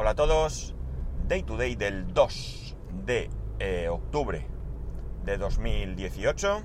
Hola 0.00 0.10
a 0.10 0.14
todos. 0.14 0.76
Day 1.26 1.42
to 1.42 1.56
day 1.56 1.74
del 1.74 2.14
2 2.14 2.76
de 3.04 3.30
eh, 3.58 3.88
octubre 3.88 4.46
de 5.24 5.38
2018. 5.38 6.62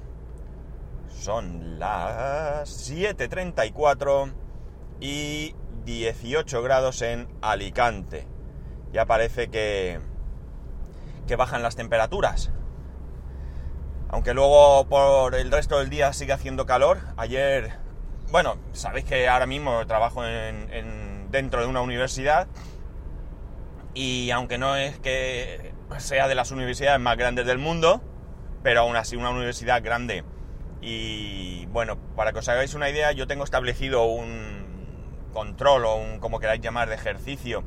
Son 1.07 1.79
las 1.79 2.91
7.34 2.91 4.31
y 4.99 5.55
18 5.83 6.61
grados 6.61 7.01
en 7.01 7.27
Alicante. 7.41 8.27
Ya 8.91 9.07
parece 9.07 9.47
que, 9.47 9.99
que 11.25 11.35
bajan 11.35 11.63
las 11.63 11.75
temperaturas. 11.75 12.51
Aunque 14.09 14.35
luego 14.35 14.85
por 14.87 15.33
el 15.33 15.49
resto 15.49 15.79
del 15.79 15.89
día 15.89 16.13
sigue 16.13 16.33
haciendo 16.33 16.67
calor. 16.67 16.99
Ayer, 17.17 17.79
bueno, 18.31 18.57
sabéis 18.73 19.05
que 19.05 19.27
ahora 19.27 19.47
mismo 19.47 19.87
trabajo 19.87 20.23
en, 20.23 20.71
en, 20.71 21.31
dentro 21.31 21.61
de 21.61 21.65
una 21.65 21.81
universidad 21.81 22.47
y 23.93 24.31
aunque 24.31 24.57
no 24.57 24.75
es 24.75 24.97
que 24.99 25.73
sea 25.97 26.27
de 26.27 26.35
las 26.35 26.51
universidades 26.51 26.99
más 26.99 27.17
grandes 27.17 27.45
del 27.45 27.59
mundo, 27.59 28.01
pero 28.63 28.81
aún 28.81 28.95
así 28.95 29.15
una 29.15 29.29
universidad 29.29 29.83
grande. 29.83 30.23
Y 30.81 31.65
bueno, 31.67 31.97
para 32.15 32.33
que 32.33 32.39
os 32.39 32.49
hagáis 32.49 32.73
una 32.73 32.89
idea, 32.89 33.11
yo 33.11 33.27
tengo 33.27 33.43
establecido 33.43 34.05
un 34.05 34.63
control 35.31 35.85
o 35.85 35.95
un, 35.95 36.19
como 36.19 36.39
queráis 36.39 36.61
llamar, 36.61 36.89
de 36.89 36.95
ejercicio 36.95 37.63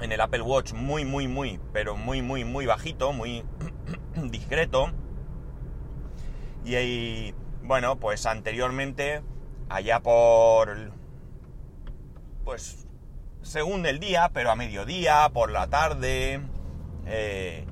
en 0.00 0.12
el 0.12 0.20
Apple 0.20 0.42
Watch 0.42 0.72
muy, 0.72 1.04
muy, 1.04 1.28
muy, 1.28 1.60
pero 1.72 1.96
muy, 1.96 2.22
muy, 2.22 2.44
muy 2.44 2.66
bajito, 2.66 3.12
muy 3.12 3.44
discreto. 4.14 4.90
Y, 6.64 6.76
y 6.76 7.34
bueno, 7.62 7.98
pues 7.98 8.24
anteriormente, 8.26 9.22
allá 9.68 10.00
por, 10.00 10.92
pues 12.44 12.86
según 13.42 13.86
el 13.86 14.00
día, 14.00 14.30
pero 14.32 14.50
a 14.50 14.56
mediodía, 14.56 15.28
por 15.32 15.50
la 15.50 15.68
tarde, 15.68 16.40
eh, 17.06 17.64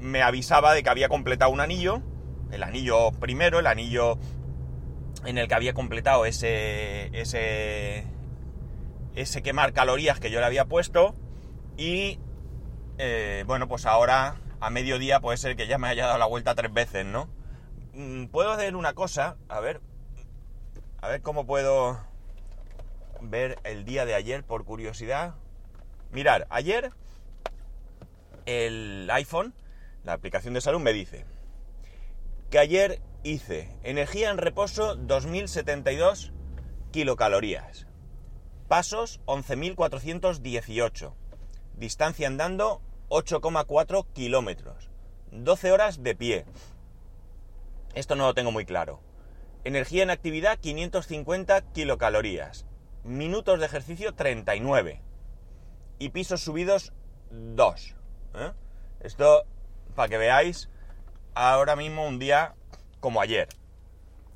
me 0.00 0.22
avisaba 0.22 0.74
de 0.74 0.82
que 0.82 0.90
había 0.90 1.08
completado 1.08 1.50
un 1.50 1.60
anillo, 1.60 2.02
el 2.50 2.62
anillo 2.62 3.12
primero, 3.12 3.58
el 3.58 3.66
anillo 3.66 4.18
en 5.24 5.38
el 5.38 5.48
que 5.48 5.54
había 5.54 5.74
completado 5.74 6.24
ese, 6.26 7.06
ese, 7.18 8.04
ese 9.14 9.42
quemar 9.42 9.72
calorías 9.72 10.20
que 10.20 10.30
yo 10.30 10.40
le 10.40 10.46
había 10.46 10.66
puesto 10.66 11.14
y 11.76 12.18
eh, 12.98 13.44
bueno, 13.46 13.68
pues 13.68 13.86
ahora 13.86 14.36
a 14.60 14.70
mediodía 14.70 15.20
puede 15.20 15.36
ser 15.36 15.56
que 15.56 15.66
ya 15.66 15.78
me 15.78 15.88
haya 15.88 16.06
dado 16.06 16.18
la 16.18 16.26
vuelta 16.26 16.54
tres 16.54 16.72
veces, 16.72 17.04
¿no? 17.04 17.28
Mm, 17.92 18.26
puedo 18.26 18.52
hacer 18.52 18.76
una 18.76 18.94
cosa, 18.94 19.36
a 19.48 19.60
ver, 19.60 19.80
a 21.00 21.08
ver 21.08 21.22
cómo 21.22 21.46
puedo 21.46 21.98
ver 23.30 23.58
el 23.64 23.84
día 23.84 24.04
de 24.04 24.14
ayer 24.14 24.44
por 24.44 24.64
curiosidad. 24.64 25.34
Mirar, 26.12 26.46
ayer 26.50 26.92
el 28.46 29.08
iPhone, 29.12 29.54
la 30.04 30.12
aplicación 30.12 30.54
de 30.54 30.60
salud, 30.60 30.80
me 30.80 30.92
dice 30.92 31.24
que 32.50 32.58
ayer 32.58 33.00
hice 33.24 33.68
energía 33.82 34.30
en 34.30 34.38
reposo 34.38 34.94
2072 34.94 36.32
kilocalorías, 36.92 37.86
pasos 38.68 39.20
11.418, 39.26 41.12
distancia 41.76 42.28
andando 42.28 42.80
8,4 43.08 44.06
kilómetros, 44.12 44.90
12 45.32 45.72
horas 45.72 46.02
de 46.02 46.14
pie. 46.14 46.44
Esto 47.94 48.14
no 48.14 48.26
lo 48.26 48.34
tengo 48.34 48.52
muy 48.52 48.64
claro. 48.64 49.00
Energía 49.64 50.04
en 50.04 50.10
actividad 50.10 50.58
550 50.58 51.72
kilocalorías, 51.72 52.64
minutos 53.06 53.58
de 53.60 53.66
ejercicio 53.66 54.14
39 54.14 55.00
y 55.98 56.08
pisos 56.10 56.42
subidos 56.42 56.92
2. 57.30 57.94
¿eh? 58.34 58.52
Esto, 59.00 59.44
para 59.94 60.08
que 60.08 60.18
veáis, 60.18 60.68
ahora 61.34 61.76
mismo 61.76 62.06
un 62.06 62.18
día 62.18 62.54
como 63.00 63.20
ayer. 63.20 63.48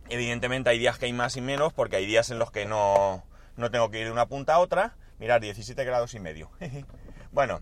Evidentemente 0.09 0.70
hay 0.70 0.78
días 0.78 0.98
que 0.98 1.06
hay 1.06 1.12
más 1.12 1.36
y 1.36 1.41
menos 1.41 1.72
porque 1.72 1.97
hay 1.97 2.06
días 2.06 2.30
en 2.30 2.38
los 2.38 2.50
que 2.50 2.66
no, 2.66 3.25
no 3.56 3.70
tengo 3.70 3.91
que 3.91 4.00
ir 4.00 4.06
de 4.06 4.12
una 4.12 4.26
punta 4.26 4.54
a 4.54 4.59
otra. 4.59 4.97
Mirad, 5.19 5.41
17 5.41 5.84
grados 5.84 6.14
y 6.14 6.20
medio. 6.20 6.50
bueno, 7.32 7.60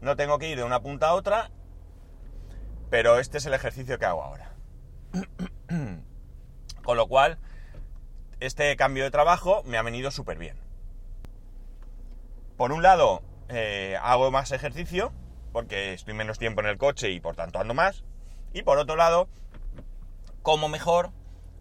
no 0.00 0.16
tengo 0.16 0.38
que 0.38 0.48
ir 0.48 0.56
de 0.56 0.64
una 0.64 0.80
punta 0.80 1.08
a 1.08 1.14
otra, 1.14 1.50
pero 2.88 3.18
este 3.18 3.38
es 3.38 3.46
el 3.46 3.54
ejercicio 3.54 3.98
que 3.98 4.06
hago 4.06 4.22
ahora. 4.22 4.54
Con 6.84 6.96
lo 6.96 7.06
cual, 7.08 7.38
este 8.40 8.74
cambio 8.76 9.04
de 9.04 9.10
trabajo 9.10 9.62
me 9.64 9.76
ha 9.76 9.82
venido 9.82 10.10
súper 10.10 10.38
bien. 10.38 10.56
Por 12.56 12.72
un 12.72 12.82
lado, 12.82 13.22
eh, 13.48 13.98
hago 14.02 14.30
más 14.30 14.50
ejercicio, 14.52 15.12
porque 15.52 15.92
estoy 15.92 16.14
menos 16.14 16.38
tiempo 16.38 16.60
en 16.60 16.66
el 16.66 16.78
coche 16.78 17.10
y 17.10 17.20
por 17.20 17.36
tanto 17.36 17.58
ando 17.58 17.74
más. 17.74 18.02
Y 18.52 18.62
por 18.62 18.78
otro 18.78 18.96
lado, 18.96 19.28
como 20.42 20.68
mejor, 20.68 21.10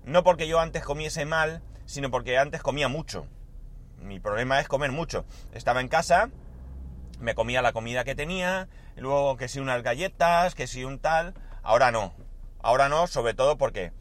no 0.03 0.23
porque 0.23 0.47
yo 0.47 0.59
antes 0.59 0.83
comiese 0.83 1.25
mal, 1.25 1.61
sino 1.85 2.09
porque 2.11 2.37
antes 2.37 2.61
comía 2.61 2.87
mucho. 2.87 3.27
Mi 3.97 4.19
problema 4.19 4.59
es 4.59 4.67
comer 4.67 4.91
mucho. 4.91 5.25
Estaba 5.53 5.81
en 5.81 5.89
casa, 5.89 6.29
me 7.19 7.35
comía 7.35 7.61
la 7.61 7.73
comida 7.73 8.05
que 8.05 8.15
tenía, 8.15 8.69
luego 8.95 9.35
que 9.37 9.49
si 9.49 9.59
unas 9.59 9.83
galletas, 9.83 10.55
que 10.55 10.67
si 10.67 10.85
un 10.85 10.99
tal. 10.99 11.33
Ahora 11.61 11.91
no. 11.91 12.13
Ahora 12.61 12.89
no, 12.89 13.07
sobre 13.07 13.33
todo 13.33 13.57
porque 13.57 13.91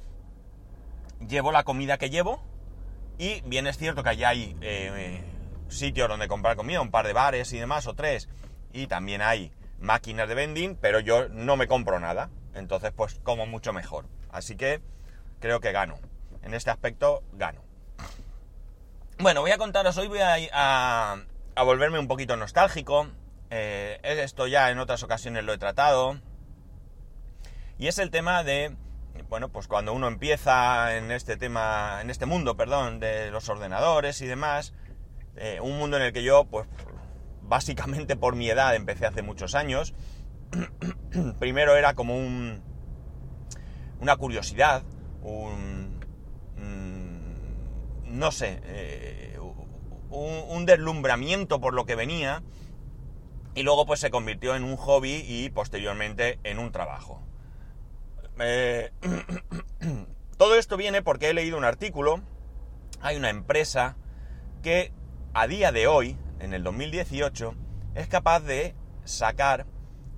llevo 1.26 1.52
la 1.52 1.64
comida 1.64 1.98
que 1.98 2.10
llevo, 2.10 2.42
y 3.18 3.40
bien 3.42 3.66
es 3.66 3.76
cierto 3.76 4.02
que 4.02 4.10
allá 4.10 4.30
hay 4.30 4.56
eh, 4.60 5.22
sitios 5.68 6.08
donde 6.08 6.28
comprar 6.28 6.56
comida, 6.56 6.80
un 6.80 6.90
par 6.90 7.06
de 7.06 7.12
bares 7.12 7.52
y 7.52 7.58
demás, 7.58 7.86
o 7.86 7.94
tres, 7.94 8.28
y 8.72 8.86
también 8.86 9.22
hay 9.22 9.52
máquinas 9.80 10.28
de 10.28 10.34
vending, 10.34 10.76
pero 10.76 11.00
yo 11.00 11.28
no 11.28 11.56
me 11.56 11.66
compro 11.66 11.98
nada. 12.00 12.30
Entonces, 12.54 12.92
pues 12.94 13.20
como 13.22 13.46
mucho 13.46 13.72
mejor. 13.72 14.06
Así 14.30 14.56
que 14.56 14.80
creo 15.40 15.60
que 15.60 15.72
gano. 15.72 15.98
En 16.42 16.54
este 16.54 16.70
aspecto, 16.70 17.22
gano. 17.32 17.62
Bueno, 19.18 19.40
voy 19.40 19.50
a 19.50 19.58
contaros 19.58 19.96
hoy, 19.98 20.08
voy 20.08 20.20
a, 20.20 20.36
a, 21.56 21.62
volverme 21.62 21.98
un 21.98 22.08
poquito 22.08 22.36
nostálgico. 22.36 23.08
Eh, 23.50 23.98
esto 24.02 24.46
ya 24.46 24.70
en 24.70 24.78
otras 24.78 25.02
ocasiones 25.02 25.44
lo 25.44 25.52
he 25.52 25.58
tratado. 25.58 26.20
Y 27.78 27.88
es 27.88 27.98
el 27.98 28.10
tema 28.10 28.44
de 28.44 28.76
bueno, 29.28 29.48
pues 29.50 29.68
cuando 29.68 29.92
uno 29.92 30.08
empieza 30.08 30.96
en 30.96 31.10
este 31.10 31.36
tema, 31.36 32.00
en 32.00 32.10
este 32.10 32.26
mundo, 32.26 32.56
perdón, 32.56 33.00
de 33.00 33.30
los 33.30 33.48
ordenadores 33.48 34.20
y 34.20 34.26
demás, 34.26 34.74
eh, 35.36 35.60
un 35.60 35.78
mundo 35.78 35.96
en 35.96 36.02
el 36.04 36.12
que 36.12 36.22
yo, 36.22 36.44
pues, 36.44 36.66
básicamente 37.42 38.16
por 38.16 38.36
mi 38.36 38.48
edad 38.48 38.74
empecé 38.74 39.06
hace 39.06 39.22
muchos 39.22 39.54
años. 39.54 39.94
Primero 41.38 41.76
era 41.76 41.94
como 41.94 42.16
un, 42.16 42.62
una 44.00 44.16
curiosidad, 44.16 44.82
un, 45.22 46.00
mm, 46.56 48.18
no 48.18 48.32
sé, 48.32 48.60
eh, 48.64 49.38
un, 50.10 50.44
un 50.48 50.66
deslumbramiento 50.66 51.60
por 51.60 51.74
lo 51.74 51.84
que 51.86 51.94
venía 51.94 52.42
y 53.54 53.62
luego 53.62 53.86
pues 53.86 54.00
se 54.00 54.10
convirtió 54.10 54.54
en 54.54 54.64
un 54.64 54.76
hobby 54.76 55.24
y 55.26 55.50
posteriormente 55.50 56.38
en 56.44 56.58
un 56.58 56.72
trabajo. 56.72 57.27
Eh, 58.40 58.90
todo 60.36 60.56
esto 60.56 60.76
viene 60.76 61.02
porque 61.02 61.30
he 61.30 61.34
leído 61.34 61.56
un 61.56 61.64
artículo, 61.64 62.20
hay 63.00 63.16
una 63.16 63.30
empresa 63.30 63.96
que 64.62 64.92
a 65.34 65.46
día 65.46 65.72
de 65.72 65.86
hoy, 65.86 66.16
en 66.40 66.54
el 66.54 66.62
2018, 66.62 67.54
es 67.94 68.08
capaz 68.08 68.40
de 68.40 68.74
sacar 69.04 69.66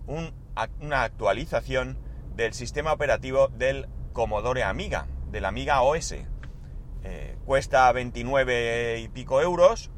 un, 0.07 0.33
una 0.81 1.03
actualización 1.03 1.99
del 2.37 2.53
sistema 2.53 2.93
operativo 2.93 3.49
del 3.49 3.89
Commodore 4.13 4.65
Amiga, 4.65 5.07
del 5.31 5.45
Amiga 5.45 5.83
OS. 5.83 6.15
Eh, 7.03 7.39
cuesta 7.47 7.91
29 7.93 9.01
y 9.01 9.09
pico 9.09 9.41
euros 9.41 9.91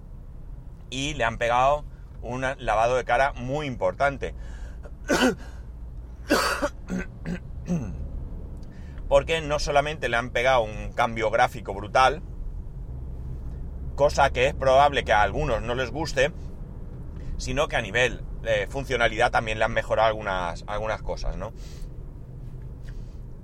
y 0.88 1.14
le 1.14 1.24
han 1.24 1.38
pegado 1.38 1.84
un 2.20 2.44
lavado 2.58 2.96
de 2.96 3.04
cara 3.04 3.32
muy 3.32 3.66
importante 3.66 4.36
porque 9.12 9.42
no 9.42 9.58
solamente 9.58 10.08
le 10.08 10.16
han 10.16 10.30
pegado 10.30 10.62
un 10.62 10.94
cambio 10.94 11.30
gráfico 11.30 11.74
brutal, 11.74 12.22
cosa 13.94 14.30
que 14.30 14.46
es 14.46 14.54
probable 14.54 15.04
que 15.04 15.12
a 15.12 15.20
algunos 15.20 15.60
no 15.60 15.74
les 15.74 15.90
guste, 15.90 16.32
sino 17.36 17.68
que 17.68 17.76
a 17.76 17.82
nivel 17.82 18.24
de 18.40 18.66
funcionalidad 18.68 19.30
también 19.30 19.58
le 19.58 19.66
han 19.66 19.72
mejorado 19.74 20.08
algunas, 20.08 20.64
algunas 20.66 21.02
cosas, 21.02 21.36
¿no? 21.36 21.52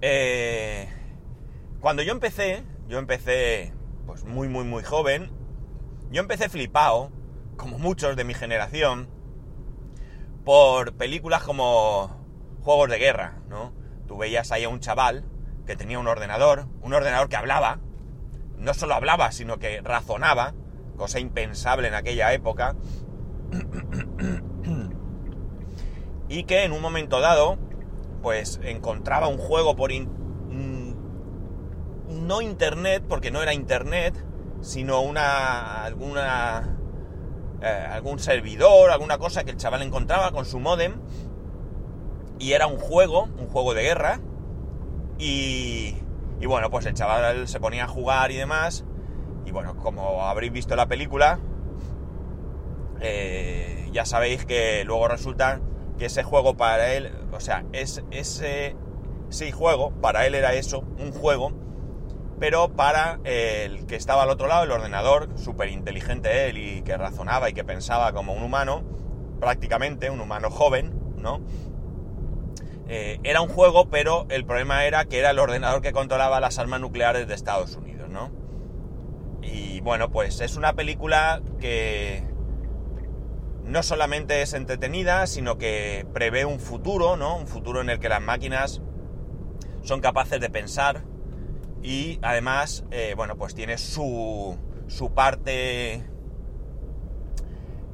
Eh, 0.01 0.89
cuando 1.81 2.01
yo 2.01 2.13
empecé, 2.13 2.65
yo 2.89 2.99
empecé 2.99 3.75
pues 4.07 4.25
muy, 4.25 4.49
muy, 4.49 4.65
muy 4.65 4.83
joven, 4.83 5.31
yo 6.11 6.23
empecé 6.23 6.49
flipado, 6.49 7.13
como 7.59 7.79
muchos 7.79 8.17
de 8.17 8.25
mi 8.25 8.33
generación, 8.33 9.11
por 10.47 10.95
películas 10.95 11.43
como 11.43 12.25
Juegos 12.63 12.89
de 12.89 12.97
Guerra, 12.97 13.43
¿no? 13.51 13.75
Tú 14.07 14.17
veías 14.17 14.51
ahí 14.51 14.65
a 14.65 14.71
un 14.71 14.81
chaval 14.81 15.27
que 15.69 15.77
tenía 15.77 15.99
un 15.99 16.09
ordenador, 16.09 16.67
un 16.81 16.95
ordenador 16.95 17.29
que 17.29 17.37
hablaba, 17.37 17.79
no 18.57 18.73
solo 18.73 18.95
hablaba, 18.95 19.31
sino 19.33 19.59
que 19.59 19.83
razonaba, 19.83 20.55
cosa 20.97 21.21
impensable 21.21 21.89
en 21.89 21.95
aquella 21.95 22.33
época, 22.33 22.75
y 26.31 26.45
que 26.45 26.65
en 26.65 26.73
un 26.73 26.81
momento 26.81 27.21
dado, 27.21 27.59
pues 28.23 28.59
encontraba 28.63 29.29
un 29.29 29.37
juego 29.37 29.77
por... 29.77 29.93
Mm, 29.93 30.95
no 32.09 32.41
internet, 32.41 33.05
porque 33.07 33.31
no 33.31 33.43
era 33.43 33.53
internet, 33.53 34.15
sino 34.63 35.03
una... 35.03 35.85
alguna... 35.85 36.79
Eh, 37.61 37.89
algún 37.93 38.21
servidor, 38.21 38.91
alguna 38.91 39.19
cosa 39.19 39.45
que 39.45 39.51
el 39.51 39.59
chaval 39.59 39.83
encontraba 39.83 40.33
con 40.33 40.47
su 40.47 40.61
modem. 40.61 40.95
Y 42.39 42.53
era 42.53 42.69
un 42.69 42.79
juego, 42.79 43.29
un 43.39 43.49
juego 43.49 43.75
de 43.75 43.83
guerra. 43.83 44.21
Y, 45.19 45.97
bueno, 46.47 46.71
pues 46.71 46.87
el 46.87 46.95
chaval 46.95 47.49
se 47.49 47.61
ponía 47.61 47.85
a 47.85 47.89
jugar 47.89 48.31
y 48.31 48.37
demás. 48.37 48.85
Y 49.45 49.51
bueno, 49.51 49.77
como 49.77 50.25
habréis 50.25 50.53
visto 50.53 50.77
la 50.77 50.87
película, 50.87 51.41
eh, 53.01 53.89
ya 53.93 54.05
sabéis 54.05 54.45
que 54.45 54.85
luego 54.85 55.09
resulta 55.09 55.61
que 55.99 56.07
ese 56.07 56.23
juego 56.23 56.57
para 56.57 56.93
él, 56.95 57.11
o 57.33 57.41
sea, 57.41 57.65
es, 57.73 58.05
ese 58.11 58.77
sí 59.31 59.51
juego, 59.51 59.91
para 60.01 60.27
él 60.27 60.35
era 60.35 60.55
eso, 60.55 60.85
un 60.99 61.13
juego, 61.13 61.53
pero 62.39 62.69
para 62.69 63.19
el 63.25 63.87
que 63.87 63.97
estaba 63.97 64.23
al 64.23 64.31
otro 64.31 64.47
lado, 64.47 64.65
el 64.65 64.71
ordenador, 64.71 65.29
súper 65.37 65.69
inteligente 65.69 66.49
él 66.49 66.59
y 66.59 66.83
que 66.83 66.97
razonaba 66.97 67.51
y 67.51 67.53
que 67.53 67.65
pensaba 67.65 68.13
como 68.13 68.33
un 68.33 68.43
humano, 68.43 68.85
prácticamente 69.41 70.11
un 70.11 70.21
humano 70.21 70.51
joven, 70.51 70.95
¿no? 71.17 71.41
Eh, 72.89 73.21
era 73.23 73.43
un 73.43 73.49
juego, 73.49 73.91
pero 73.91 74.27
el 74.31 74.47
problema 74.47 74.87
era 74.87 75.05
que 75.05 75.19
era 75.19 75.31
el 75.31 75.39
ordenador 75.39 75.83
que 75.83 75.93
controlaba 75.93 76.41
las 76.41 76.59
armas 76.59 76.81
nucleares 76.81 77.29
de 77.29 77.35
Estados 77.35 77.77
Unidos, 77.77 78.09
¿no? 78.09 78.31
Y 79.43 79.81
bueno, 79.81 80.11
pues 80.11 80.41
es 80.41 80.57
una 80.57 80.73
película 80.73 81.43
que 81.61 82.25
no 83.65 83.83
solamente 83.83 84.41
es 84.41 84.55
entretenida, 84.55 85.27
sino 85.27 85.59
que 85.59 86.07
prevé 86.15 86.47
un 86.47 86.61
futuro, 86.61 87.17
¿no? 87.17 87.37
Un 87.37 87.47
futuro 87.47 87.83
en 87.83 87.91
el 87.91 87.99
que 87.99 88.09
las 88.09 88.23
máquinas 88.23 88.81
son 89.83 90.01
capaces 90.01 90.41
de 90.41 90.49
pensar 90.49 91.05
y 91.83 92.19
además, 92.23 92.85
eh, 92.91 93.13
bueno, 93.17 93.37
pues 93.37 93.55
tiene 93.55 93.79
su, 93.79 94.57
su 94.89 95.13
parte, 95.13 96.03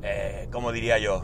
eh, 0.03 0.49
¿cómo 0.51 0.73
diría 0.73 0.99
yo? 0.99 1.23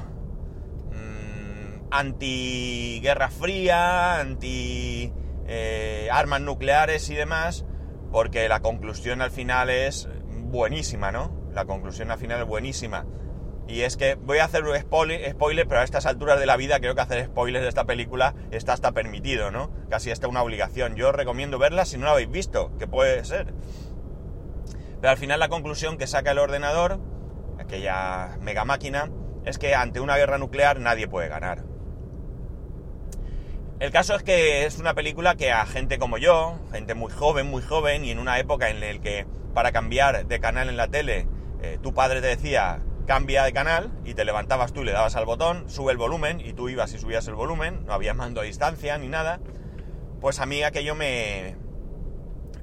Anti 1.90 3.00
guerra 3.02 3.30
fría, 3.30 4.20
anti 4.20 5.12
eh, 5.46 6.08
armas 6.12 6.40
nucleares 6.40 7.10
y 7.10 7.14
demás, 7.14 7.64
porque 8.12 8.48
la 8.48 8.60
conclusión 8.60 9.22
al 9.22 9.30
final 9.30 9.70
es 9.70 10.08
buenísima, 10.28 11.10
¿no? 11.10 11.48
La 11.52 11.64
conclusión 11.64 12.10
al 12.10 12.18
final 12.18 12.40
es 12.42 12.46
buenísima. 12.46 13.06
Y 13.66 13.82
es 13.82 13.96
que 13.96 14.16
voy 14.16 14.38
a 14.38 14.44
hacer 14.44 14.64
un 14.64 14.76
spoiler, 14.76 15.30
spoiler, 15.30 15.66
pero 15.68 15.80
a 15.80 15.84
estas 15.84 16.06
alturas 16.06 16.40
de 16.40 16.46
la 16.46 16.56
vida 16.56 16.80
creo 16.80 16.96
que 16.96 17.02
hacer 17.02 17.26
spoilers 17.26 17.62
de 17.62 17.68
esta 17.68 17.84
película 17.84 18.34
está 18.50 18.72
hasta 18.72 18.92
permitido, 18.92 19.50
¿no? 19.52 19.70
Casi 19.88 20.10
hasta 20.10 20.26
una 20.26 20.42
obligación. 20.42 20.96
Yo 20.96 21.10
os 21.10 21.14
recomiendo 21.14 21.58
verla 21.58 21.84
si 21.84 21.96
no 21.96 22.06
la 22.06 22.12
habéis 22.12 22.30
visto, 22.30 22.76
que 22.78 22.88
puede 22.88 23.24
ser. 23.24 23.54
Pero 25.00 25.10
al 25.10 25.16
final 25.16 25.38
la 25.38 25.48
conclusión 25.48 25.98
que 25.98 26.08
saca 26.08 26.32
el 26.32 26.38
ordenador, 26.38 27.00
aquella 27.58 28.36
mega 28.40 28.64
máquina, 28.64 29.10
es 29.44 29.58
que 29.58 29.74
ante 29.74 30.00
una 30.00 30.16
guerra 30.16 30.38
nuclear 30.38 30.80
nadie 30.80 31.06
puede 31.06 31.28
ganar. 31.28 31.69
El 33.80 33.92
caso 33.92 34.14
es 34.14 34.22
que 34.22 34.66
es 34.66 34.78
una 34.78 34.92
película 34.92 35.36
que 35.36 35.52
a 35.52 35.64
gente 35.64 35.98
como 35.98 36.18
yo, 36.18 36.58
gente 36.70 36.92
muy 36.92 37.10
joven, 37.10 37.46
muy 37.46 37.62
joven, 37.62 38.04
y 38.04 38.10
en 38.10 38.18
una 38.18 38.38
época 38.38 38.68
en 38.68 38.78
la 38.78 39.00
que 39.00 39.26
para 39.54 39.72
cambiar 39.72 40.26
de 40.26 40.38
canal 40.38 40.68
en 40.68 40.76
la 40.76 40.88
tele, 40.88 41.26
eh, 41.62 41.78
tu 41.82 41.94
padre 41.94 42.20
te 42.20 42.26
decía, 42.26 42.82
cambia 43.06 43.42
de 43.42 43.54
canal 43.54 43.90
y 44.04 44.12
te 44.12 44.26
levantabas 44.26 44.74
tú 44.74 44.82
y 44.82 44.84
le 44.84 44.92
dabas 44.92 45.16
al 45.16 45.24
botón, 45.24 45.70
sube 45.70 45.92
el 45.92 45.96
volumen 45.96 46.40
y 46.40 46.52
tú 46.52 46.68
ibas 46.68 46.92
y 46.92 46.98
subías 46.98 47.26
el 47.26 47.34
volumen, 47.34 47.86
no 47.86 47.94
había 47.94 48.12
mando 48.12 48.42
a 48.42 48.44
distancia 48.44 48.98
ni 48.98 49.08
nada, 49.08 49.40
pues 50.20 50.40
a 50.40 50.46
mí 50.46 50.62
aquello 50.62 50.94
me... 50.94 51.56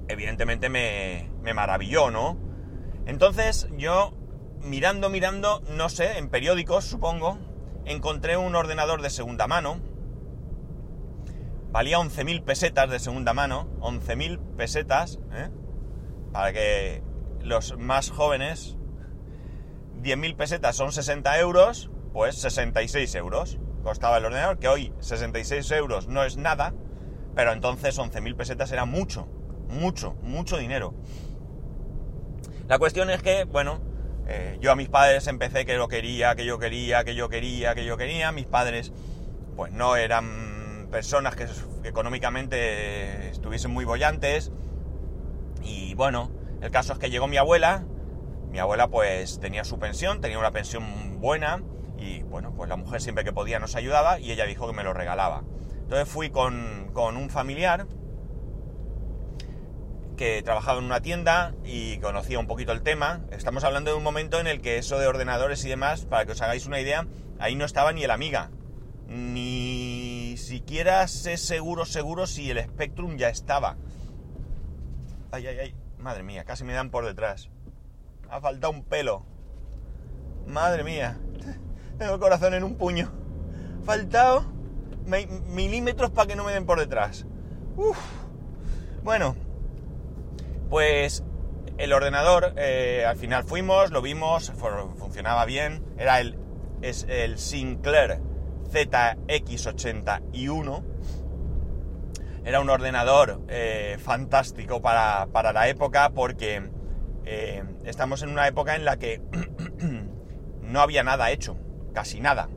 evidentemente 0.08 0.70
me, 0.70 1.32
me 1.42 1.56
maravilló, 1.56 2.12
¿no? 2.12 2.38
Entonces 3.08 3.68
yo, 3.76 4.14
mirando, 4.62 5.10
mirando, 5.10 5.64
no 5.76 5.90
sé, 5.90 6.20
en 6.20 6.30
periódicos 6.30 6.86
supongo, 6.86 7.40
encontré 7.86 8.38
un 8.38 8.54
ordenador 8.54 9.02
de 9.02 9.10
segunda 9.10 9.48
mano, 9.48 9.82
valía 11.72 11.98
11.000 11.98 12.44
pesetas 12.44 12.90
de 12.90 13.00
segunda 13.00 13.34
mano, 13.34 13.68
11.000 13.80 14.40
pesetas, 14.56 15.20
¿eh? 15.32 15.50
para 16.32 16.54
que 16.54 17.04
los 17.42 17.78
más 17.78 18.10
jóvenes 18.10 18.78
10.000 20.02 20.36
pesetas 20.36 20.76
son 20.76 20.92
60 20.92 21.40
euros, 21.40 21.90
pues 22.14 22.36
66 22.38 23.16
euros 23.16 23.60
costaba 23.84 24.18
el 24.18 24.26
ordenador, 24.26 24.60
que 24.60 24.68
hoy 24.68 24.94
66 25.00 25.72
euros 25.72 26.08
no 26.08 26.24
es 26.24 26.38
nada, 26.38 26.74
pero 27.36 27.54
entonces 27.54 27.98
11.000 27.98 28.36
pesetas 28.36 28.72
era 28.72 28.86
mucho, 28.86 29.28
mucho, 29.70 30.16
mucho 30.24 30.58
dinero. 30.58 30.94
La 32.68 32.80
cuestión 32.80 33.10
es 33.10 33.22
que, 33.22 33.46
bueno, 33.46 33.80
eh, 34.28 34.58
yo 34.60 34.74
a 34.74 34.76
mis 34.76 34.90
padres 34.90 35.28
empecé 35.28 35.66
que 35.66 35.76
lo 35.76 35.88
quería, 35.88 36.36
que 36.36 36.46
yo 36.46 36.60
quería, 36.60 37.06
que 37.06 37.16
yo 37.16 37.30
quería, 37.30 37.76
que 37.76 37.86
yo 37.86 37.96
quería. 37.96 38.34
Mis 38.34 38.46
padres, 38.46 38.92
pues 39.56 39.72
no 39.72 39.96
eran 39.96 40.47
personas 40.92 41.36
que, 41.36 41.48
económicamente 41.84 43.30
estuviesen 43.30 43.72
muy 43.72 43.86
bollantes. 43.86 44.52
Y 45.64 45.94
bueno, 45.96 46.32
el 46.62 46.72
caso 46.72 46.94
es 46.94 47.00
que 47.00 47.10
llegó 47.10 47.28
mi 47.28 47.38
abuela, 47.38 47.86
mi 48.50 48.60
abuela 48.60 48.88
pues 48.88 49.40
tenía 49.40 49.64
su 49.64 49.80
pensión, 49.80 50.22
tenía 50.22 50.40
una 50.40 50.52
pensión 50.52 51.20
buena 51.20 51.62
y 51.98 52.24
bueno, 52.24 52.54
pues 52.56 52.70
la 52.70 52.76
mujer 52.76 53.02
siempre 53.02 53.24
que 53.24 53.34
podía 53.34 53.60
nos 53.60 53.76
ayudaba 53.76 54.20
y 54.20 54.32
ella 54.32 54.46
dijo 54.46 54.68
que 54.68 54.74
me 54.74 54.84
lo 54.84 54.94
regalaba. 54.94 55.44
Entonces 55.82 56.08
fui 56.08 56.30
con, 56.30 56.92
un 56.96 57.30
familiar 57.30 57.88
que 60.18 60.42
trabajaba 60.42 60.80
en 60.80 60.86
una 60.86 61.02
tienda 61.02 61.54
y 61.64 61.98
conocía 62.00 62.40
un 62.40 62.48
poquito 62.48 62.72
el 62.72 62.82
tema. 62.82 63.22
Estamos 63.32 63.64
hablando 63.64 63.92
de 63.92 63.98
un 63.98 64.04
momento 64.04 64.40
en 64.40 64.48
el 64.48 64.62
que 64.62 64.78
eso 64.78 65.00
de 65.00 65.08
ordenadores 65.08 65.64
y 65.64 65.70
demás, 65.70 66.06
para 66.06 66.26
que 66.26 66.32
os 66.32 66.42
hagáis 66.42 66.66
una 66.66 66.80
idea, 66.80 67.08
ahí 67.40 67.56
no 67.56 67.66
estaba 67.66 67.94
ni 67.94 68.04
el 68.04 68.12
Amiga. 68.12 68.52
Ni 69.08 70.07
siquiera 70.38 71.08
sé 71.08 71.38
seguro, 71.38 71.86
seguro 71.86 72.28
si 72.28 72.50
el 72.50 72.64
Spectrum 72.64 73.18
ya 73.18 73.30
estaba. 73.30 73.78
Ay, 75.32 75.48
ay, 75.48 75.60
ay, 75.60 75.76
madre 75.98 76.24
mía, 76.24 76.44
casi 76.46 76.64
me 76.64 76.74
dan 76.74 76.90
por 76.90 77.06
detrás. 77.06 77.50
Ha 78.30 78.40
faltado 78.40 78.72
un 78.72 78.84
pelo. 78.84 79.26
Madre 80.46 80.84
mía. 80.84 81.18
Tengo 81.98 82.14
el 82.14 82.20
corazón 82.20 82.54
en 82.54 82.64
un 82.64 82.76
puño. 82.76 83.12
Faltado 83.84 84.46
milímetros 85.06 86.12
para 86.12 86.28
que 86.28 86.36
no 86.36 86.44
me 86.44 86.54
den 86.54 86.66
por 86.66 86.80
detrás. 86.80 87.26
Uf. 87.76 87.98
Bueno, 89.04 89.36
pues 90.70 91.24
el 91.78 91.94
ordenador, 91.94 92.54
eh, 92.58 93.06
al 93.08 93.18
final 93.18 93.44
fuimos, 93.44 93.92
lo 93.92 94.02
vimos, 94.02 94.52
funcionaba 94.98 95.46
bien. 95.46 95.84
Era 95.98 96.20
el, 96.20 96.38
es 96.82 97.06
el 97.10 97.38
Sinclair 97.38 98.20
ZX81. 98.70 100.84
Era 102.46 102.62
un 102.62 102.70
ordenador 102.70 103.42
eh, 103.50 103.98
fantástico 104.00 104.82
para, 104.82 105.28
para 105.32 105.54
la 105.54 105.68
época 105.68 106.12
porque 106.12 106.70
eh, 107.26 107.64
estamos 107.84 108.22
en 108.24 108.30
una 108.30 108.48
época 108.48 108.76
en 108.76 108.86
la 108.86 108.98
que 108.98 109.22
no 110.62 110.82
había 110.82 111.04
nada 111.04 111.32
hecho, 111.32 111.58
casi 111.94 112.22
nada. 112.22 112.50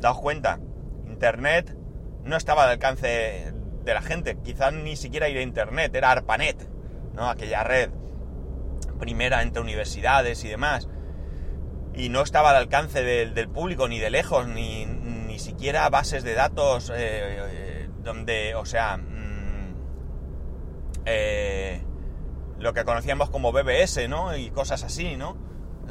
Daos 0.00 0.20
cuenta, 0.20 0.60
Internet 1.06 1.76
no 2.24 2.36
estaba 2.36 2.64
al 2.64 2.70
alcance 2.70 3.52
de 3.84 3.94
la 3.94 4.02
gente, 4.02 4.36
quizás 4.42 4.72
ni 4.72 4.96
siquiera 4.96 5.28
ir 5.28 5.38
a 5.38 5.42
Internet, 5.42 5.94
era 5.94 6.10
ARPANET, 6.10 6.68
¿no? 7.14 7.28
aquella 7.28 7.62
red 7.64 7.90
primera 8.98 9.42
entre 9.42 9.62
universidades 9.62 10.44
y 10.44 10.48
demás. 10.48 10.88
Y 11.94 12.10
no 12.10 12.22
estaba 12.22 12.50
al 12.50 12.56
alcance 12.56 13.02
del, 13.02 13.48
público 13.48 13.88
ni 13.88 13.98
de 13.98 14.10
lejos, 14.10 14.46
ni, 14.46 14.86
ni, 15.38 15.44
siquiera 15.44 15.88
bases 15.88 16.24
de 16.24 16.34
datos 16.34 16.90
eh, 16.90 16.94
eh, 16.96 17.88
donde, 18.02 18.56
o 18.56 18.66
sea, 18.66 18.96
mm, 18.96 19.74
eh, 21.06 21.82
lo 22.58 22.72
que 22.72 22.84
conocíamos 22.84 23.30
como 23.30 23.52
BBS, 23.52 24.08
¿no? 24.08 24.36
Y 24.36 24.50
cosas 24.50 24.82
así, 24.82 25.16
¿no? 25.16 25.36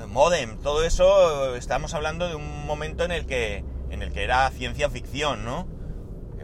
Modem, 0.07 0.57
todo 0.59 0.83
eso, 0.83 1.55
estamos 1.55 1.93
hablando 1.93 2.27
de 2.27 2.35
un 2.35 2.67
momento 2.67 3.03
en 3.03 3.11
el 3.11 3.25
que, 3.25 3.63
en 3.89 4.01
el 4.03 4.11
que 4.11 4.23
era 4.23 4.49
ciencia 4.51 4.89
ficción, 4.89 5.43
¿no? 5.43 5.67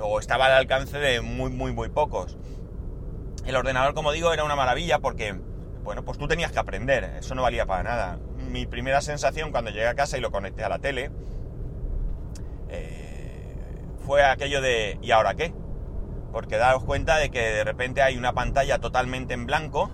O 0.02 0.20
estaba 0.20 0.46
al 0.48 0.54
alcance 0.54 0.98
de 0.98 1.22
muy, 1.22 1.52
muy, 1.52 1.72
muy 1.72 1.90
pocos. 1.90 2.38
El 3.46 3.56
ordenador, 3.56 3.94
como 3.94 4.12
digo, 4.12 4.34
era 4.34 4.44
una 4.44 4.56
maravilla 4.56 5.00
porque, 5.00 5.36
bueno, 5.84 6.04
pues 6.04 6.18
tú 6.18 6.28
tenías 6.28 6.52
que 6.52 6.60
aprender, 6.60 7.04
eso 7.20 7.36
no 7.36 7.44
valía 7.44 7.66
para 7.66 7.84
nada. 7.84 8.20
Mi 8.38 8.66
primera 8.66 9.02
sensación 9.02 9.52
cuando 9.52 9.70
llegué 9.72 9.88
a 9.88 9.94
casa 9.94 10.18
y 10.18 10.22
lo 10.22 10.32
conecté 10.32 10.64
a 10.64 10.70
la 10.70 10.80
tele 10.80 11.12
eh, 12.74 13.86
fue 14.06 14.24
aquello 14.24 14.62
de 14.62 14.98
¿y 15.02 15.12
ahora 15.12 15.36
qué? 15.36 15.54
Porque 16.32 16.58
daos 16.58 16.84
cuenta 16.84 17.18
de 17.18 17.30
que 17.30 17.40
de 17.40 17.64
repente 17.64 18.02
hay 18.02 18.18
una 18.18 18.34
pantalla 18.34 18.80
totalmente 18.80 19.34
en 19.34 19.46
blanco, 19.46 19.92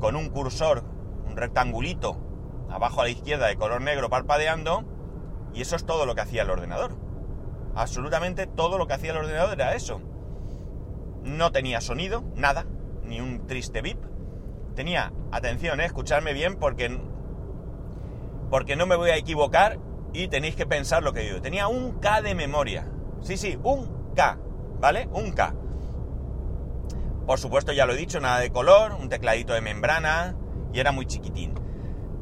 con 0.00 0.16
un 0.16 0.28
cursor, 0.28 0.84
un 1.26 1.36
rectangulito, 1.36 2.18
abajo 2.68 3.00
a 3.00 3.04
la 3.04 3.10
izquierda 3.10 3.46
de 3.46 3.56
color 3.56 3.80
negro 3.80 4.10
parpadeando, 4.10 4.84
Y 5.54 5.62
eso 5.62 5.76
es 5.76 5.86
todo 5.86 6.04
lo 6.04 6.14
que 6.14 6.20
hacía 6.20 6.42
el 6.42 6.50
ordenador. 6.50 6.96
Absolutamente 7.74 8.46
todo 8.46 8.76
lo 8.76 8.86
que 8.86 8.94
hacía 8.94 9.12
el 9.12 9.18
ordenador 9.18 9.54
era 9.54 9.74
eso. 9.74 10.02
No 11.22 11.52
tenía 11.52 11.80
sonido, 11.80 12.22
nada, 12.34 12.66
ni 13.02 13.20
un 13.20 13.46
triste 13.46 13.80
bip. 13.80 13.98
Tenía, 14.74 15.12
atención, 15.32 15.80
eh, 15.80 15.86
escucharme 15.86 16.32
bien 16.34 16.56
porque, 16.56 17.00
porque 18.50 18.76
no 18.76 18.86
me 18.86 18.96
voy 18.96 19.10
a 19.10 19.16
equivocar 19.16 19.78
y 20.12 20.28
tenéis 20.28 20.56
que 20.56 20.66
pensar 20.66 21.02
lo 21.02 21.12
que 21.12 21.20
digo. 21.20 21.40
Tenía 21.40 21.68
un 21.68 21.98
K 22.00 22.22
de 22.22 22.34
memoria. 22.34 22.90
Sí, 23.20 23.36
sí, 23.36 23.58
un 23.62 24.14
K, 24.14 24.38
¿vale? 24.80 25.08
Un 25.12 25.32
K. 25.32 25.54
Por 27.26 27.38
supuesto, 27.38 27.72
ya 27.72 27.84
lo 27.84 27.92
he 27.92 27.96
dicho, 27.96 28.20
nada 28.20 28.40
de 28.40 28.50
color, 28.50 28.92
un 28.92 29.08
tecladito 29.08 29.52
de 29.52 29.60
membrana 29.60 30.34
y 30.72 30.80
era 30.80 30.92
muy 30.92 31.06
chiquitín. 31.06 31.54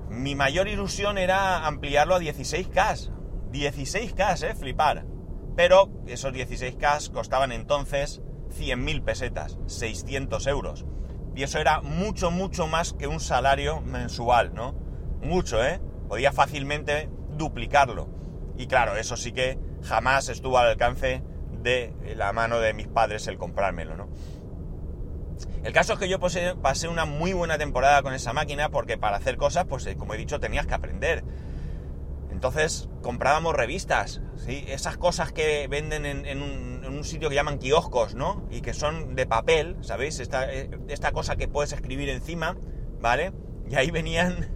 Mi 0.08 0.34
mayor 0.34 0.66
ilusión 0.68 1.18
era 1.18 1.66
ampliarlo 1.66 2.16
a 2.16 2.20
16K. 2.20 3.10
16K, 3.52 4.42
eh, 4.42 4.54
flipar. 4.54 5.06
Pero 5.54 5.90
esos 6.06 6.32
16K 6.32 7.12
costaban 7.12 7.52
entonces 7.52 8.20
100.000 8.58 9.04
pesetas, 9.04 9.58
600 9.66 10.46
euros. 10.46 10.86
Y 11.34 11.42
eso 11.42 11.58
era 11.58 11.80
mucho, 11.80 12.30
mucho 12.30 12.66
más 12.66 12.92
que 12.92 13.06
un 13.06 13.20
salario 13.20 13.80
mensual, 13.82 14.54
¿no? 14.54 14.74
Mucho, 15.22 15.62
¿eh? 15.64 15.80
Podía 16.08 16.32
fácilmente 16.32 17.10
duplicarlo. 17.36 18.08
Y 18.56 18.66
claro, 18.66 18.96
eso 18.96 19.16
sí 19.16 19.32
que 19.32 19.58
jamás 19.82 20.28
estuvo 20.28 20.58
al 20.58 20.68
alcance 20.68 21.22
de 21.62 21.94
la 22.16 22.32
mano 22.32 22.60
de 22.60 22.72
mis 22.74 22.88
padres 22.88 23.26
el 23.26 23.38
comprármelo, 23.38 23.96
¿no? 23.96 24.08
El 25.64 25.72
caso 25.72 25.94
es 25.94 25.98
que 25.98 26.08
yo 26.08 26.20
pasé 26.20 26.88
una 26.88 27.04
muy 27.04 27.32
buena 27.32 27.58
temporada 27.58 28.00
con 28.02 28.14
esa 28.14 28.32
máquina 28.32 28.70
porque 28.70 28.96
para 28.98 29.16
hacer 29.16 29.36
cosas, 29.36 29.66
pues 29.66 29.84
eh, 29.86 29.96
como 29.96 30.14
he 30.14 30.16
dicho, 30.16 30.38
tenías 30.38 30.66
que 30.66 30.74
aprender. 30.74 31.24
Entonces 32.30 32.88
comprábamos 33.02 33.54
revistas, 33.54 34.20
¿sí? 34.36 34.64
esas 34.68 34.96
cosas 34.96 35.32
que 35.32 35.66
venden 35.68 36.06
en, 36.06 36.42
un, 36.42 37.02
sitio 37.02 37.28
que 37.28 37.34
llaman 37.34 37.58
kioscos, 37.58 38.14
¿no? 38.14 38.46
Y 38.50 38.60
que 38.60 38.74
son 38.74 39.16
de 39.16 39.26
papel, 39.26 39.76
¿sabéis? 39.80 40.20
Esta, 40.20 40.52
eh, 40.52 40.70
esta 40.88 41.12
cosa 41.12 41.36
que 41.36 41.48
puedes 41.48 41.72
escribir 41.72 42.08
encima, 42.08 42.56
¿vale? 43.00 43.32
Y 43.68 43.74
ahí 43.74 43.90
venían, 43.90 44.55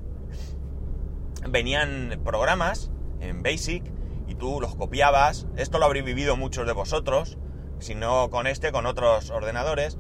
venían 1.49 2.21
programas 2.25 2.91
en 3.21 3.43
Basic 3.43 3.85
y 4.27 4.35
tú 4.35 4.61
los 4.61 4.77
copiabas. 4.77 5.47
Esto 5.57 5.79
lo 5.79 5.87
habréis 5.87 6.05
vivido 6.05 6.37
muchos 6.37 6.67
de 6.67 6.73
vosotros, 6.73 7.39
si 7.79 7.95
no 7.95 8.31
con 8.31 8.47
este, 8.47 8.73
con 8.73 8.87
otros 8.87 9.31
ordenadores. 9.31 9.99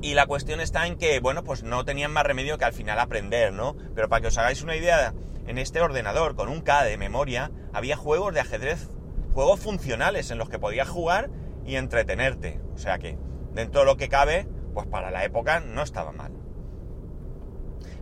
Y 0.00 0.14
la 0.14 0.26
cuestión 0.26 0.60
está 0.60 0.86
en 0.86 0.96
que, 0.96 1.18
bueno, 1.20 1.42
pues 1.42 1.64
no 1.64 1.84
tenían 1.84 2.12
más 2.12 2.24
remedio 2.24 2.56
que 2.56 2.64
al 2.64 2.72
final 2.72 2.98
aprender, 3.00 3.52
¿no? 3.52 3.76
Pero 3.94 4.08
para 4.08 4.20
que 4.20 4.28
os 4.28 4.38
hagáis 4.38 4.62
una 4.62 4.76
idea, 4.76 5.12
en 5.46 5.58
este 5.58 5.80
ordenador 5.80 6.36
con 6.36 6.48
un 6.48 6.60
K 6.60 6.84
de 6.84 6.98
memoria 6.98 7.50
había 7.72 7.96
juegos 7.96 8.34
de 8.34 8.40
ajedrez, 8.40 8.90
juegos 9.32 9.60
funcionales 9.60 10.30
en 10.30 10.38
los 10.38 10.48
que 10.48 10.58
podías 10.58 10.88
jugar 10.88 11.30
y 11.64 11.76
entretenerte. 11.76 12.60
O 12.74 12.78
sea 12.78 12.98
que, 12.98 13.18
dentro 13.54 13.80
de 13.80 13.86
lo 13.86 13.96
que 13.96 14.08
cabe, 14.08 14.46
pues 14.74 14.86
para 14.86 15.10
la 15.10 15.24
época 15.24 15.60
no 15.60 15.82
estaba 15.82 16.12
mal. 16.12 16.37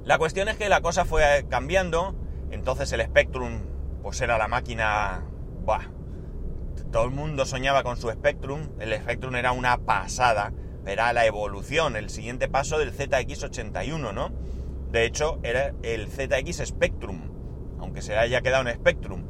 La 0.06 0.16
cuestión 0.16 0.48
es 0.48 0.56
que 0.56 0.70
la 0.70 0.80
cosa 0.80 1.04
fue 1.04 1.46
cambiando, 1.50 2.14
entonces 2.50 2.90
el 2.92 3.02
Spectrum, 3.02 3.60
pues 4.02 4.20
era 4.22 4.38
la 4.38 4.48
máquina... 4.48 5.25
Buah, 5.64 5.90
todo 6.90 7.04
el 7.04 7.10
mundo 7.10 7.44
soñaba 7.44 7.82
con 7.82 7.98
su 7.98 8.08
Spectrum, 8.08 8.70
el 8.78 8.94
Spectrum 8.94 9.34
era 9.34 9.52
una 9.52 9.78
pasada 9.78 10.52
era 10.86 11.12
la 11.12 11.26
evolución, 11.26 11.96
el 11.96 12.10
siguiente 12.10 12.48
paso 12.48 12.78
del 12.78 12.92
ZX81, 12.92 14.14
¿no? 14.14 14.30
De 14.90 15.04
hecho, 15.04 15.40
era 15.42 15.75
el 15.82 16.08
ZX 16.08 16.64
Spectrum, 16.64 17.76
aunque 17.80 18.02
se 18.02 18.16
haya 18.16 18.40
quedado 18.40 18.68
en 18.68 18.75
Spectrum. 18.76 19.25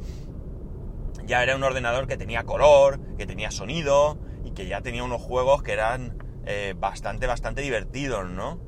Ya 1.25 1.43
era 1.43 1.55
un 1.55 1.63
ordenador 1.63 2.07
que 2.07 2.15
tenía 2.15 2.43
color, 2.43 2.99
que 3.17 3.25
tenía 3.25 3.51
sonido 3.51 4.19
y 4.45 4.51
que 4.51 4.67
ya 4.67 4.81
tenía 4.81 5.03
unos 5.03 5.21
juegos 5.21 5.63
que 5.63 5.73
eran 5.73 6.23
eh, 6.45 6.75
bastante, 6.77 7.25
bastante 7.25 7.61
divertidos, 7.61 8.29
¿no? 8.29 8.59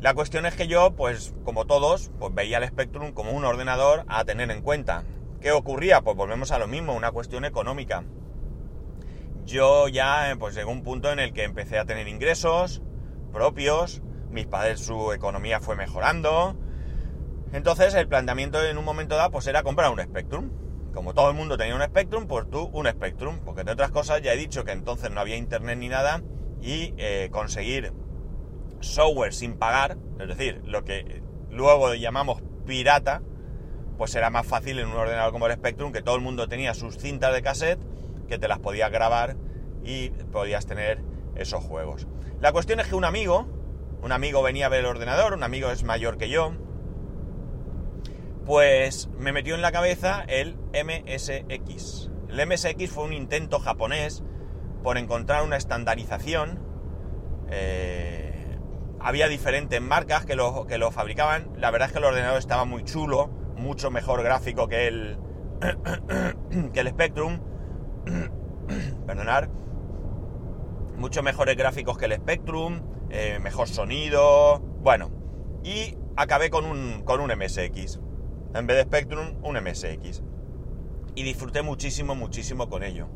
La 0.00 0.14
cuestión 0.14 0.46
es 0.46 0.54
que 0.54 0.68
yo, 0.68 0.92
pues 0.94 1.34
como 1.44 1.66
todos, 1.66 2.10
pues 2.18 2.34
veía 2.34 2.58
el 2.58 2.68
Spectrum 2.68 3.12
como 3.12 3.32
un 3.32 3.44
ordenador 3.44 4.04
a 4.08 4.24
tener 4.24 4.50
en 4.50 4.62
cuenta. 4.62 5.04
¿Qué 5.40 5.52
ocurría? 5.52 6.02
Pues 6.02 6.16
volvemos 6.16 6.52
a 6.52 6.58
lo 6.58 6.68
mismo, 6.68 6.94
una 6.94 7.12
cuestión 7.12 7.44
económica 7.44 8.04
yo 9.48 9.88
ya 9.88 10.36
pues 10.38 10.54
llegó 10.54 10.70
un 10.70 10.82
punto 10.82 11.10
en 11.10 11.18
el 11.18 11.32
que 11.32 11.44
empecé 11.44 11.78
a 11.78 11.86
tener 11.86 12.06
ingresos 12.06 12.82
propios, 13.32 14.02
mis 14.30 14.46
padres 14.46 14.80
su 14.80 15.12
economía 15.12 15.60
fue 15.60 15.74
mejorando, 15.74 16.54
entonces 17.52 17.94
el 17.94 18.08
planteamiento 18.08 18.62
en 18.62 18.76
un 18.76 18.84
momento 18.84 19.16
dado 19.16 19.30
pues 19.30 19.46
era 19.46 19.62
comprar 19.62 19.90
un 19.90 20.00
Spectrum. 20.00 20.50
Como 20.92 21.14
todo 21.14 21.30
el 21.30 21.36
mundo 21.36 21.56
tenía 21.56 21.76
un 21.76 21.82
Spectrum, 21.82 22.26
pues 22.26 22.50
tú 22.50 22.70
un 22.72 22.86
Spectrum, 22.86 23.38
porque 23.44 23.60
entre 23.60 23.74
otras 23.74 23.90
cosas 23.90 24.20
ya 24.20 24.32
he 24.32 24.36
dicho 24.36 24.64
que 24.64 24.72
entonces 24.72 25.10
no 25.10 25.20
había 25.20 25.36
internet 25.36 25.78
ni 25.78 25.88
nada 25.88 26.22
y 26.60 26.94
eh, 26.98 27.28
conseguir 27.30 27.92
software 28.80 29.32
sin 29.32 29.56
pagar, 29.56 29.98
es 30.18 30.28
decir, 30.28 30.62
lo 30.64 30.84
que 30.84 31.22
luego 31.50 31.94
llamamos 31.94 32.42
pirata, 32.66 33.22
pues 33.96 34.14
era 34.14 34.30
más 34.30 34.46
fácil 34.46 34.78
en 34.78 34.88
un 34.88 34.96
ordenador 34.96 35.32
como 35.32 35.46
el 35.46 35.54
Spectrum, 35.54 35.92
que 35.92 36.02
todo 36.02 36.16
el 36.16 36.22
mundo 36.22 36.48
tenía 36.48 36.74
sus 36.74 36.96
cintas 36.96 37.32
de 37.34 37.42
cassette 37.42 37.80
que 38.28 38.38
te 38.38 38.46
las 38.46 38.58
podías 38.58 38.90
grabar 38.90 39.36
y 39.82 40.10
podías 40.10 40.66
tener 40.66 41.02
esos 41.34 41.64
juegos. 41.64 42.06
La 42.40 42.52
cuestión 42.52 42.78
es 42.80 42.86
que 42.86 42.94
un 42.94 43.04
amigo, 43.04 43.46
un 44.02 44.12
amigo 44.12 44.42
venía 44.42 44.66
a 44.66 44.68
ver 44.68 44.80
el 44.80 44.86
ordenador, 44.86 45.34
un 45.34 45.42
amigo 45.42 45.70
es 45.70 45.82
mayor 45.82 46.18
que 46.18 46.28
yo, 46.28 46.52
pues 48.44 49.08
me 49.18 49.32
metió 49.32 49.54
en 49.54 49.62
la 49.62 49.72
cabeza 49.72 50.24
el 50.26 50.56
MSX. 50.72 52.10
El 52.28 52.46
MSX 52.46 52.90
fue 52.90 53.04
un 53.04 53.12
intento 53.12 53.58
japonés 53.58 54.22
por 54.82 54.98
encontrar 54.98 55.42
una 55.42 55.56
estandarización. 55.56 56.58
Eh, 57.50 58.27
había 59.00 59.28
diferentes 59.28 59.80
marcas 59.80 60.24
que 60.24 60.34
lo, 60.34 60.66
que 60.66 60.78
lo 60.78 60.90
fabricaban. 60.90 61.50
La 61.56 61.70
verdad 61.70 61.88
es 61.88 61.92
que 61.92 61.98
el 61.98 62.04
ordenador 62.04 62.38
estaba 62.38 62.64
muy 62.64 62.84
chulo, 62.84 63.28
mucho 63.56 63.90
mejor 63.90 64.22
gráfico 64.22 64.68
que 64.68 64.88
el, 64.88 65.18
que 66.72 66.80
el 66.80 66.88
Spectrum. 66.88 67.40
perdonar, 69.06 69.48
mucho 70.96 71.22
mejores 71.22 71.56
gráficos 71.56 71.96
que 71.96 72.06
el 72.06 72.14
Spectrum, 72.14 72.82
eh, 73.10 73.38
mejor 73.40 73.68
sonido, 73.68 74.60
bueno, 74.60 75.10
y 75.62 75.96
acabé 76.16 76.50
con 76.50 76.64
un, 76.64 77.02
con 77.04 77.20
un 77.20 77.30
MSX. 77.30 78.00
En 78.54 78.66
vez 78.66 78.76
de 78.76 78.82
Spectrum, 78.82 79.36
un 79.42 79.56
MSX. 79.56 80.22
Y 81.14 81.22
disfruté 81.22 81.62
muchísimo, 81.62 82.14
muchísimo 82.14 82.68
con 82.68 82.82
ello. 82.82 83.08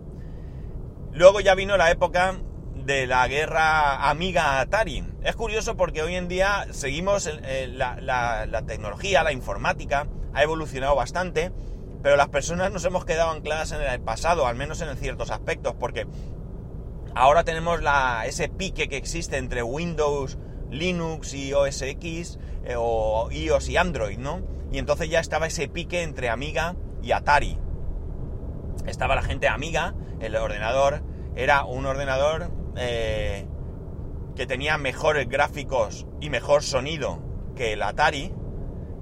Luego 1.13 1.41
ya 1.41 1.55
vino 1.55 1.77
la 1.77 1.91
época 1.91 2.41
de 2.85 3.07
la 3.07 3.27
guerra 3.29 4.09
amiga 4.09 4.61
Atari. 4.61 5.05
Es 5.23 5.37
curioso 5.37 5.77
porque 5.77 6.03
hoy 6.03 6.17
en 6.17 6.29
día 6.29 6.67
seguimos, 6.71 7.31
la, 7.69 8.01
la 8.01 8.63
tecnología, 8.63 9.23
la 9.23 9.33
informática 9.33 10.07
ha 10.35 10.43
evolucionado 10.43 10.95
bastante 10.95 11.53
pero 12.03 12.17
las 12.17 12.29
personas 12.29 12.73
nos 12.73 12.85
hemos 12.85 13.05
quedado 13.05 13.31
ancladas 13.31 13.71
en 13.73 13.81
el 13.81 14.01
pasado, 14.01 14.47
al 14.47 14.57
menos 14.57 14.81
en 14.81 14.97
ciertos 14.97 15.31
aspectos, 15.31 15.75
porque 15.79 16.07
ahora 17.15 17.45
tenemos 17.45 17.81
la, 17.81 18.25
ese 18.27 18.49
pique 18.49 18.89
que 18.89 18.97
existe 18.97 19.37
entre 19.37 19.63
Windows, 19.63 20.37
Linux 20.69 21.33
y 21.33 21.53
OS 21.53 21.83
X, 21.83 22.39
eh, 22.65 22.75
o 22.77 23.31
iOS 23.31 23.69
y 23.69 23.77
Android, 23.77 24.19
¿no? 24.19 24.41
Y 24.73 24.79
entonces 24.79 25.09
ya 25.09 25.21
estaba 25.21 25.47
ese 25.47 25.69
pique 25.69 26.03
entre 26.03 26.29
Amiga 26.29 26.75
y 27.03 27.13
Atari. 27.13 27.59
Estaba 28.87 29.15
la 29.15 29.23
gente 29.23 29.47
Amiga, 29.47 29.95
el 30.21 30.35
ordenador 30.35 31.03
era 31.37 31.65
un 31.65 31.87
ordenador 31.87 32.51
eh, 32.77 33.47
que 34.37 34.47
tenía 34.47 34.79
mejores 34.79 35.29
gráficos 35.29 36.07
y 36.21 36.31
mejor 36.31 36.63
sonido 36.63 37.19
que 37.55 37.75
el 37.75 37.83
Atari, 37.83 38.33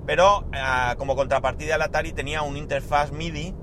pero 0.06 0.46
ah, 0.52 0.94
como 0.98 1.16
contrapartida 1.16 1.76
el 1.76 1.82
Atari 1.82 2.12
tenía 2.12 2.42
un 2.42 2.56
interfaz 2.56 3.12
MIDI 3.12 3.54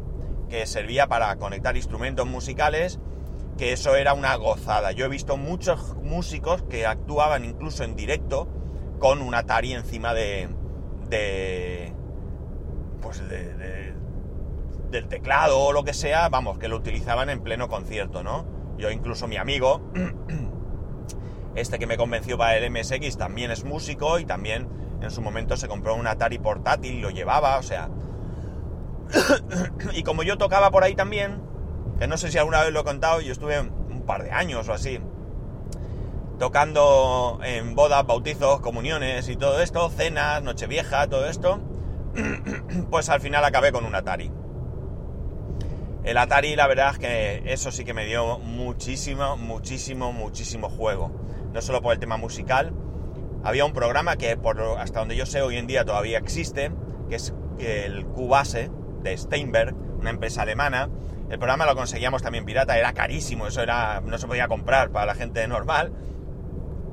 que 0.50 0.66
servía 0.66 1.08
para 1.08 1.36
conectar 1.38 1.76
instrumentos 1.76 2.26
musicales, 2.26 3.00
que 3.58 3.74
eso 3.74 3.96
era 3.96 4.14
una 4.14 4.36
gozada. 4.36 4.92
Yo 4.92 5.06
he 5.06 5.10
visto 5.10 5.36
muchos 5.36 5.96
músicos 5.98 6.64
que 6.64 6.86
actuaban 6.86 7.44
incluso 7.44 7.84
en 7.84 7.96
directo 7.96 8.48
con 9.00 9.22
un 9.22 9.36
Atari 9.36 9.74
encima 9.74 10.14
de, 10.14 10.48
de 11.10 11.94
pues 13.02 13.28
de, 13.28 13.94
del 14.90 15.08
teclado 15.08 15.60
o 15.60 15.74
lo 15.74 15.84
que 15.84 15.94
sea, 15.94 16.30
vamos, 16.30 16.58
que 16.58 16.68
lo 16.68 16.78
utilizaban 16.78 17.30
en 17.30 17.42
pleno 17.42 17.68
concierto, 17.68 18.24
¿no? 18.24 18.57
Yo 18.78 18.92
incluso 18.92 19.28
mi 19.28 19.38
amigo, 19.38 19.82
este 21.56 21.80
que 21.80 21.88
me 21.88 21.98
convenció 21.98 22.38
para 22.38 22.58
el 22.58 22.72
MSX, 22.72 23.18
también 23.18 23.52
es 23.52 23.64
músico 23.64 24.20
y 24.20 24.26
también 24.26 24.68
en 25.02 25.12
su 25.12 25.22
momento 25.22 25.58
se 25.58 25.68
compró 25.68 25.96
un 25.96 26.08
Atari 26.08 26.40
portátil 26.40 26.96
y 26.96 27.02
lo 27.02 27.10
llevaba, 27.10 27.58
o 27.58 27.64
sea... 27.64 27.90
y 29.94 30.04
como 30.04 30.24
yo 30.24 30.38
tocaba 30.38 30.70
por 30.70 30.84
ahí 30.84 30.96
también, 30.96 31.42
que 32.00 32.08
no 32.08 32.18
sé 32.18 32.32
si 32.32 32.38
alguna 32.38 32.62
vez 32.62 32.72
lo 32.74 32.82
he 32.82 32.84
contado, 32.84 33.22
yo 33.22 33.32
estuve 33.32 33.60
un 33.60 34.04
par 34.06 34.24
de 34.24 34.32
años 34.32 34.68
o 34.68 34.74
así, 34.74 35.00
tocando 36.38 37.40
en 37.44 37.76
bodas, 37.76 38.06
bautizos, 38.06 38.60
comuniones 38.60 39.28
y 39.30 39.36
todo 39.36 39.62
esto, 39.62 39.90
cenas, 39.90 40.44
nochevieja, 40.44 41.08
todo 41.08 41.28
esto. 41.28 41.60
pues 42.92 43.10
al 43.10 43.22
final 43.22 43.44
acabé 43.44 43.72
con 43.72 43.86
un 43.86 43.96
Atari. 43.96 44.32
El 46.08 46.16
Atari, 46.16 46.56
la 46.56 46.68
verdad 46.68 46.92
es 46.94 47.00
que 47.00 47.42
eso 47.52 47.70
sí 47.70 47.84
que 47.84 47.94
me 47.94 48.06
dio 48.06 48.40
muchísimo, 48.40 49.36
muchísimo, 49.36 50.14
muchísimo 50.14 50.70
juego. 50.70 51.12
No 51.52 51.62
solo 51.62 51.82
por 51.82 51.92
el 51.92 52.00
tema 52.00 52.16
musical. 52.16 52.72
Había 53.44 53.66
un 53.66 53.74
programa 53.74 54.16
que, 54.16 54.38
por, 54.38 54.62
hasta 54.80 55.00
donde 55.00 55.18
yo 55.18 55.26
sé, 55.26 55.42
hoy 55.42 55.58
en 55.58 55.68
día 55.68 55.84
todavía 55.84 56.18
existe, 56.18 56.72
que 57.10 57.16
es 57.16 57.34
el 57.60 58.06
Cubase 58.06 58.72
de 59.04 59.18
Steinberg, 59.18 59.76
una 60.00 60.10
empresa 60.10 60.44
alemana. 60.44 60.90
El 61.30 61.40
programa 61.40 61.66
lo 61.66 61.76
conseguíamos 61.76 62.24
también 62.24 62.46
pirata, 62.46 62.78
era 62.78 62.94
carísimo, 62.94 63.46
eso 63.46 63.62
era, 63.62 64.00
no 64.00 64.18
se 64.18 64.28
podía 64.28 64.48
comprar 64.48 64.92
para 64.92 65.08
la 65.08 65.14
gente 65.14 65.46
normal. 65.46 65.92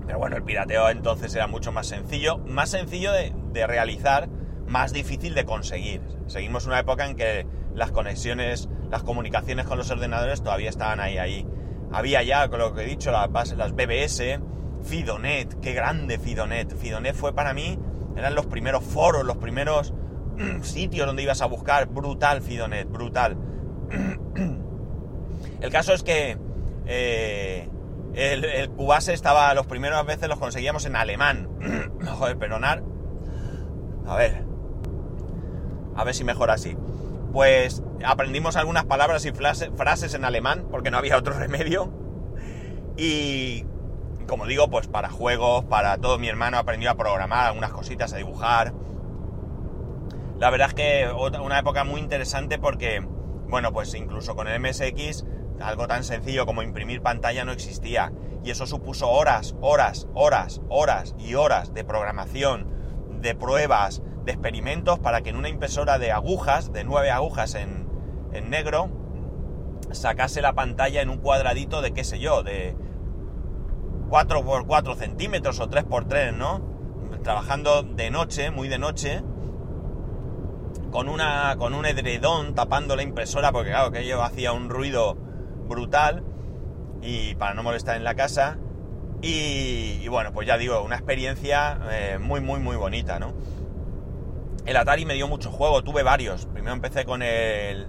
Pero 0.09 0.19
bueno, 0.19 0.35
el 0.35 0.43
pirateo 0.43 0.91
entonces 0.91 1.33
era 1.37 1.47
mucho 1.47 1.71
más 1.71 1.87
sencillo, 1.87 2.39
más 2.39 2.71
sencillo 2.71 3.13
de, 3.13 3.33
de 3.53 3.65
realizar, 3.69 4.29
más 4.67 4.93
difícil 4.93 5.35
de 5.35 5.45
conseguir. 5.45 6.01
Seguimos 6.27 6.67
una 6.67 6.81
época 6.81 7.07
en 7.07 7.15
que 7.15 7.47
las 7.75 7.91
conexiones, 7.91 8.69
las 8.95 9.03
comunicaciones 9.03 9.67
con 9.67 9.77
los 9.77 9.91
ordenadores 9.91 10.41
todavía 10.41 10.71
estaban 10.71 11.01
ahí, 11.01 11.19
ahí. 11.19 11.45
Había 11.91 12.23
ya, 12.23 12.47
con 12.47 12.61
lo 12.61 12.73
que 12.75 12.83
he 12.83 12.87
dicho, 12.87 13.11
las 13.11 13.29
las 13.57 13.73
BBS, 13.73 14.39
Fidonet, 14.85 15.59
qué 15.61 15.73
grande 15.73 16.17
Fidonet. 16.17 16.73
Fidonet 16.77 17.17
fue 17.17 17.35
para 17.35 17.55
mí, 17.55 17.77
eran 18.17 18.37
los 18.37 18.47
primeros 18.47 18.85
foros, 18.85 19.25
los 19.25 19.39
primeros 19.39 19.93
sitios 20.63 21.09
donde 21.09 21.25
ibas 21.25 21.43
a 21.43 21.47
buscar. 21.47 21.89
Brutal 21.89 22.41
Fidonet, 22.41 22.89
brutal. 22.89 23.37
El 25.61 25.71
caso 25.73 25.93
es 25.93 26.05
que 26.05 26.39
eh, 26.87 27.69
el, 28.15 28.45
el, 28.45 28.71
Cubase 28.71 29.13
estaba, 29.13 29.53
los 29.55 29.67
primeros 29.67 30.07
veces 30.07 30.29
los 30.29 30.39
conseguíamos 30.39 30.87
en 30.87 30.95
alemán. 30.95 31.49
Joder, 32.07 32.39
perdonar. 32.39 32.85
A 34.07 34.15
ver. 34.15 34.45
A 35.97 36.05
ver 36.05 36.15
si 36.15 36.23
mejor 36.23 36.53
así 36.53 36.77
pues 37.35 37.83
aprendimos 38.05 38.55
algunas 38.55 38.85
palabras 38.85 39.27
y 39.27 39.33
frases 39.33 40.15
en 40.15 40.25
alemán, 40.25 40.69
porque 40.71 40.93
no 40.93 40.99
había 40.99 41.17
otro 41.19 41.35
remedio. 41.39 41.93
Y 42.97 43.67
como 44.29 44.47
digo, 44.47 44.71
pues 44.71 44.87
para 44.87 45.11
juegos, 45.11 45.65
para 45.65 45.99
todo, 45.99 46.17
mi 46.17 46.29
hermano 46.29 46.59
aprendió 46.59 46.93
a 46.93 46.95
programar 46.95 47.49
algunas 47.49 47.73
cositas, 47.73 48.13
a 48.13 48.19
dibujar. 48.19 48.73
La 50.39 50.49
verdad 50.51 50.69
es 50.69 50.75
que 50.75 51.09
una 51.43 51.59
época 51.59 51.83
muy 51.83 52.01
interesante 52.01 52.57
porque, 52.61 53.05
bueno, 53.49 53.73
pues 53.73 53.93
incluso 53.95 54.37
con 54.37 54.47
el 54.47 54.61
MSX, 54.61 55.25
algo 55.61 55.89
tan 55.89 56.05
sencillo 56.05 56.47
como 56.47 56.63
imprimir 56.63 57.03
pantalla 57.03 57.45
no 57.45 57.51
existía. 57.51 58.13
Y 58.45 58.51
eso 58.51 58.65
supuso 58.65 59.11
horas, 59.11 59.57
horas, 59.61 60.07
horas, 60.15 60.61
horas 60.69 61.17
y 61.19 61.35
horas 61.35 61.75
de 61.75 61.83
programación, 61.83 62.69
de 63.21 63.35
pruebas, 63.35 64.03
de 64.25 64.33
experimentos 64.33 64.99
para 64.99 65.23
que 65.23 65.31
en 65.31 65.37
una 65.37 65.49
impresora 65.49 65.99
de 65.99 66.13
agujas, 66.13 66.73
de 66.73 66.85
nueve 66.85 67.11
agujas 67.11 67.55
en, 67.55 67.89
en 68.33 68.51
negro, 68.51 68.91
sacase 69.93 70.43
la 70.43 70.55
pantalla 70.55 71.03
en 71.03 71.09
un 71.09 71.19
cuadradito 71.19 71.83
de 71.83 71.93
qué 71.93 72.05
sé 72.05 72.19
yo, 72.19 72.43
de 72.43 72.77
4 74.09 74.45
por 74.45 74.67
4 74.67 74.95
centímetros 74.95 75.61
o 75.61 75.69
3 75.69 75.85
por 75.85 76.07
3, 76.07 76.35
¿no? 76.35 76.63
Trabajando 77.23 77.83
de 77.83 78.11
noche, 78.11 78.51
muy 78.51 78.69
de 78.69 78.79
noche, 78.79 79.23
con, 80.91 81.09
una, 81.09 81.57
con 81.59 81.75
un 81.75 81.87
edredón 81.87 82.55
tapando 82.55 82.97
la 82.97 83.03
impresora, 83.03 83.51
porque 83.51 83.71
claro, 83.71 83.91
que 83.91 84.07
yo 84.07 84.23
hacía 84.23 84.53
un 84.53 84.69
ruido 84.69 85.17
brutal 85.67 86.23
y 87.03 87.35
para 87.35 87.55
no 87.55 87.63
molestar 87.63 87.97
en 87.97 88.05
la 88.05 88.15
casa. 88.15 88.59
Y, 89.27 90.07
bueno, 90.09 90.33
pues 90.33 90.47
ya 90.47 90.59
digo, 90.59 90.83
una 90.83 90.97
experiencia 90.97 91.79
eh, 91.91 92.19
muy, 92.21 92.43
muy, 92.43 92.61
muy 92.61 92.77
bonita, 92.77 93.19
¿no? 93.19 93.33
El 94.67 94.77
Atari 94.77 95.05
me 95.05 95.15
dio 95.15 95.29
mucho 95.29 95.51
juego, 95.51 95.83
tuve 95.83 96.03
varios. 96.03 96.47
Primero 96.47 96.73
empecé 96.73 97.05
con 97.05 97.23
el, 97.23 97.87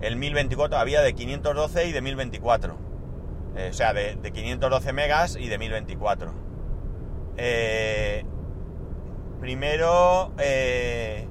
el 0.00 0.16
1024, 0.16 0.78
había 0.78 1.00
de 1.00 1.14
512 1.14 1.86
y 1.86 1.92
de 1.92 2.00
1024. 2.00 2.76
Eh, 3.56 3.68
o 3.70 3.72
sea, 3.72 3.92
de, 3.94 4.18
512 4.20 4.92
megas 4.92 5.36
y 5.36 5.48
de 5.48 5.58
1024. 5.58 6.34
Eh, 7.36 8.24
primero 9.40 10.32
eh, 10.38 11.28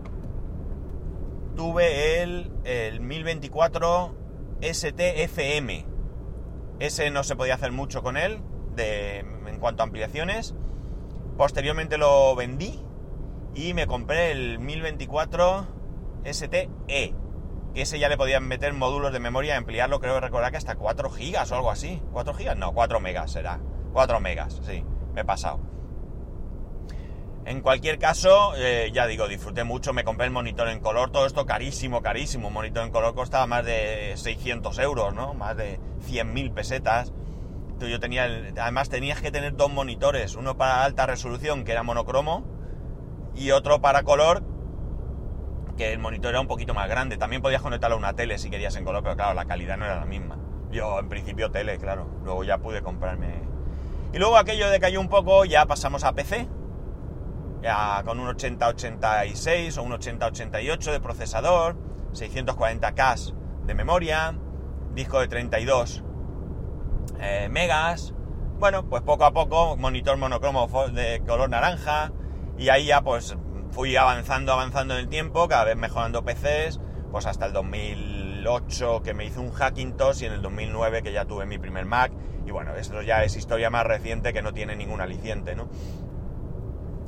tuve 1.55 2.23
el, 2.23 2.51
el 2.63 3.01
1024 3.01 4.15
STFM. 4.61 5.85
Ese 6.79 7.09
no 7.11 7.23
se 7.23 7.35
podía 7.35 7.55
hacer 7.55 7.71
mucho 7.71 8.01
con 8.01 8.17
él 8.17 8.39
de, 8.75 9.19
en 9.19 9.59
cuanto 9.59 9.83
a 9.83 9.85
ampliaciones. 9.85 10.55
Posteriormente 11.37 11.97
lo 11.97 12.35
vendí 12.35 12.81
y 13.55 13.73
me 13.73 13.87
compré 13.87 14.31
el 14.31 14.59
1024 14.59 15.67
STE, 16.25 17.15
que 17.73 17.81
ese 17.81 17.99
ya 17.99 18.09
le 18.09 18.17
podían 18.17 18.47
meter 18.47 18.73
módulos 18.73 19.13
de 19.13 19.19
memoria, 19.19 19.57
ampliarlo, 19.57 19.99
creo 19.99 20.19
recordar 20.19 20.51
que 20.51 20.57
hasta 20.57 20.75
4 20.75 21.09
gigas 21.09 21.51
o 21.51 21.55
algo 21.55 21.71
así. 21.71 22.01
¿4 22.13 22.35
gigas? 22.35 22.57
No, 22.57 22.73
4 22.73 22.99
megas 22.99 23.31
será. 23.31 23.59
4 23.93 24.19
megas, 24.19 24.59
sí, 24.65 24.83
me 25.13 25.21
he 25.21 25.25
pasado. 25.25 25.59
En 27.45 27.61
cualquier 27.61 27.99
caso, 27.99 28.53
eh, 28.57 28.89
ya 28.91 29.05
digo, 29.05 29.27
disfruté 29.27 29.63
mucho, 29.63 29.93
me 29.93 30.03
compré 30.03 30.25
el 30.25 30.31
monitor 30.31 30.67
en 30.67 30.79
color, 30.79 31.11
todo 31.11 31.27
esto 31.27 31.45
carísimo, 31.45 32.01
carísimo. 32.01 32.47
Un 32.47 32.55
monitor 32.55 32.83
en 32.83 32.91
color 32.91 33.13
costaba 33.13 33.45
más 33.45 33.63
de 33.63 34.13
600 34.15 34.79
euros, 34.79 35.13
¿no? 35.13 35.35
Más 35.35 35.55
de 35.55 35.79
100.000 36.07 36.53
pesetas. 36.53 37.13
yo 37.79 37.99
tenía, 37.99 38.23
además 38.59 38.89
tenías 38.89 39.21
que 39.21 39.31
tener 39.31 39.55
dos 39.55 39.71
monitores, 39.71 40.35
uno 40.35 40.57
para 40.57 40.83
alta 40.83 41.05
resolución, 41.05 41.63
que 41.63 41.73
era 41.73 41.83
monocromo, 41.83 42.54
y 43.35 43.51
otro 43.51 43.81
para 43.81 44.03
color, 44.03 44.43
que 45.77 45.91
el 45.91 45.99
monitor 45.99 46.31
era 46.31 46.41
un 46.41 46.47
poquito 46.47 46.73
más 46.73 46.89
grande. 46.89 47.17
También 47.17 47.41
podías 47.41 47.61
conectarlo 47.61 47.95
a 47.95 47.99
una 47.99 48.13
tele 48.13 48.37
si 48.37 48.49
querías 48.49 48.75
en 48.75 48.85
color, 48.85 49.03
pero 49.03 49.15
claro, 49.15 49.33
la 49.33 49.45
calidad 49.45 49.77
no 49.77 49.85
era 49.85 49.95
la 49.95 50.05
misma. 50.05 50.37
Yo 50.71 50.99
en 50.99 51.09
principio 51.09 51.51
tele, 51.51 51.77
claro. 51.77 52.07
Luego 52.23 52.43
ya 52.43 52.57
pude 52.57 52.81
comprarme... 52.81 53.43
Y 54.13 54.17
luego 54.17 54.37
aquello 54.37 54.69
de 54.69 54.79
cayó 54.79 55.01
un 55.01 55.09
poco, 55.09 55.43
ya 55.43 55.65
pasamos 55.65 56.03
a 56.05 56.13
PC. 56.13 56.47
Ya 57.61 58.01
con 58.05 58.19
un 58.19 58.27
8086 58.29 59.77
o 59.77 59.83
un 59.83 59.91
8088 59.93 60.91
de 60.91 60.99
procesador, 60.99 61.75
640K 62.13 63.33
de 63.65 63.73
memoria, 63.73 64.35
disco 64.93 65.19
de 65.19 65.27
32 65.27 66.03
eh, 67.19 67.49
megas. 67.49 68.13
Bueno, 68.59 68.85
pues 68.85 69.01
poco 69.01 69.25
a 69.25 69.33
poco, 69.33 69.75
monitor 69.75 70.15
monocromo 70.17 70.67
de 70.93 71.21
color 71.25 71.49
naranja, 71.49 72.11
y 72.57 72.69
ahí 72.69 72.85
ya 72.85 73.01
pues 73.01 73.35
fui 73.71 73.95
avanzando, 73.95 74.53
avanzando 74.53 74.93
en 74.93 75.01
el 75.01 75.09
tiempo, 75.09 75.47
cada 75.47 75.65
vez 75.65 75.75
mejorando 75.75 76.23
PCs, 76.23 76.79
pues 77.11 77.25
hasta 77.25 77.45
el 77.45 77.53
2008 77.53 79.01
que 79.03 79.13
me 79.13 79.25
hice 79.25 79.39
un 79.39 79.51
Hackintosh 79.51 80.23
y 80.23 80.25
en 80.25 80.33
el 80.33 80.41
2009 80.41 81.03
que 81.03 81.11
ya 81.11 81.25
tuve 81.25 81.45
mi 81.45 81.57
primer 81.57 81.85
Mac. 81.85 82.11
Y 82.45 82.51
bueno, 82.51 82.75
esto 82.75 83.01
ya 83.01 83.23
es 83.23 83.35
historia 83.35 83.69
más 83.69 83.85
reciente 83.85 84.31
que 84.31 84.41
no 84.41 84.53
tiene 84.53 84.75
ningún 84.75 85.01
aliciente, 85.01 85.55
¿no? 85.55 85.67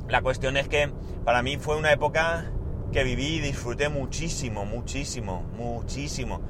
La 0.08 0.22
cuestión 0.22 0.56
es 0.56 0.68
que 0.68 0.90
para 1.24 1.42
mí 1.42 1.56
fue 1.58 1.76
una 1.76 1.92
época 1.92 2.50
que 2.92 3.04
viví 3.04 3.36
y 3.36 3.40
disfruté 3.40 3.88
muchísimo, 3.88 4.64
muchísimo, 4.64 5.42
muchísimo. 5.56 6.40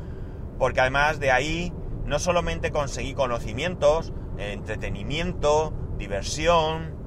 Porque 0.59 0.81
además 0.81 1.21
de 1.21 1.31
ahí 1.31 1.73
no 2.05 2.19
solamente 2.19 2.71
conseguí 2.71 3.15
conocimientos, 3.15 4.13
entretenimiento, 4.39 5.73
diversión, 5.99 6.98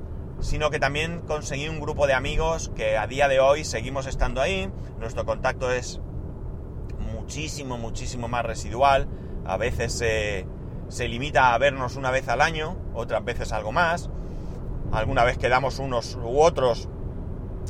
sino 0.41 0.71
que 0.71 0.80
también 0.80 1.21
conseguí 1.21 1.69
un 1.69 1.80
grupo 1.80 2.08
de 2.08 2.13
amigos 2.13 2.71
que 2.75 2.97
a 2.97 3.08
día 3.08 3.27
de 3.27 3.39
hoy 3.39 3.63
seguimos 3.63 4.08
estando 4.08 4.41
ahí. 4.41 4.69
Nuestro 4.99 5.23
contacto 5.23 5.71
es 5.71 6.01
muchísimo, 6.99 7.77
muchísimo 7.77 8.27
más 8.27 8.43
residual. 8.43 9.08
A 9.45 9.58
veces 9.58 9.93
se, 9.93 11.08
limita 11.08 11.54
a 11.54 11.58
vernos 11.58 11.95
una 11.95 12.12
vez 12.12 12.27
al 12.27 12.41
año, 12.41 12.75
otras 12.93 13.23
veces 13.23 13.51
algo 13.51 13.71
más. 13.71 14.10
Alguna 14.91 15.23
vez 15.23 15.38
quedamos 15.38 15.80
unos 15.80 16.15
u 16.15 16.41
otros 16.41 16.89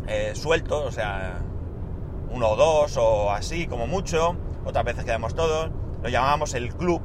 eh, 0.08 0.32
sueltos, 0.34 0.86
o 0.86 0.92
sea, 0.92 1.42
uno 2.32 2.50
o 2.50 2.56
dos 2.56 2.98
o 2.98 3.32
así, 3.32 3.68
como 3.68 3.86
mucho. 3.86 4.36
Otras 4.66 4.86
veces 4.86 5.04
quedamos 5.04 5.36
todos. 5.36 5.70
Lo 6.02 6.10
llamábamos 6.10 6.54
el 6.54 6.74
club. 6.74 7.02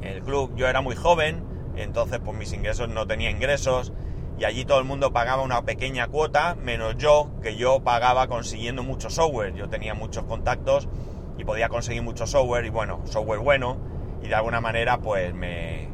El 0.00 0.22
club, 0.22 0.54
yo 0.54 0.68
era 0.68 0.80
muy 0.80 0.94
joven, 0.94 1.44
entonces 1.82 2.20
pues 2.24 2.36
mis 2.36 2.52
ingresos 2.52 2.88
no 2.88 3.06
tenía 3.06 3.30
ingresos 3.30 3.92
y 4.40 4.44
allí 4.44 4.64
todo 4.64 4.78
el 4.78 4.86
mundo 4.86 5.12
pagaba 5.12 5.42
una 5.42 5.66
pequeña 5.66 6.08
cuota, 6.08 6.54
menos 6.54 6.96
yo, 6.96 7.30
que 7.42 7.56
yo 7.56 7.80
pagaba 7.80 8.26
consiguiendo 8.26 8.82
mucho 8.82 9.10
software. 9.10 9.54
Yo 9.54 9.68
tenía 9.68 9.92
muchos 9.92 10.24
contactos 10.24 10.88
y 11.36 11.44
podía 11.44 11.68
conseguir 11.68 12.02
mucho 12.02 12.26
software 12.26 12.64
y 12.64 12.70
bueno, 12.70 13.02
software 13.04 13.40
bueno 13.40 13.76
y 14.22 14.28
de 14.28 14.34
alguna 14.34 14.62
manera 14.62 14.98
pues 14.98 15.34
me... 15.34 15.88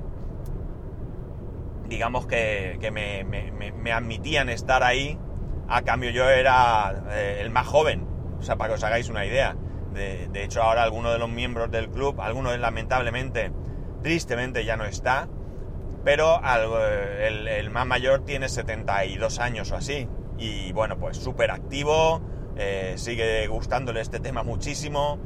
digamos 1.88 2.26
que, 2.26 2.78
me, 2.92 3.92
admitían 3.92 4.48
estar 4.48 4.84
ahí, 4.84 5.18
a 5.66 5.82
cambio 5.82 6.10
yo 6.10 6.30
era 6.30 7.02
eh, 7.10 7.38
el 7.40 7.50
más 7.50 7.66
joven, 7.66 8.06
o 8.38 8.42
sea, 8.42 8.54
para 8.54 8.68
que 8.70 8.74
os 8.74 8.84
hagáis 8.84 9.08
una 9.08 9.26
idea. 9.26 9.56
De, 9.92 10.28
de 10.28 10.44
hecho 10.44 10.62
ahora 10.62 10.84
alguno 10.84 11.10
de 11.10 11.18
los 11.18 11.28
miembros 11.28 11.70
del 11.72 11.88
club, 11.88 12.20
algunos 12.20 12.56
lamentablemente, 12.60 13.50
tristemente 14.02 14.64
ya 14.64 14.76
no 14.76 14.84
está, 14.84 15.26
pero 16.06 16.40
el, 17.18 17.68
más 17.70 17.84
mayor 17.84 18.24
tiene 18.24 18.48
72 18.48 19.40
años 19.40 19.72
o 19.72 19.76
así. 19.76 20.06
Y 20.38 20.70
bueno, 20.70 20.98
pues 20.98 21.16
súper 21.16 21.50
activo, 21.50 22.20
eh, 22.56 22.94
sigue 22.96 23.48
gustándole 23.48 24.02
este 24.02 24.20
tema 24.20 24.44
muchísimo. 24.44 25.18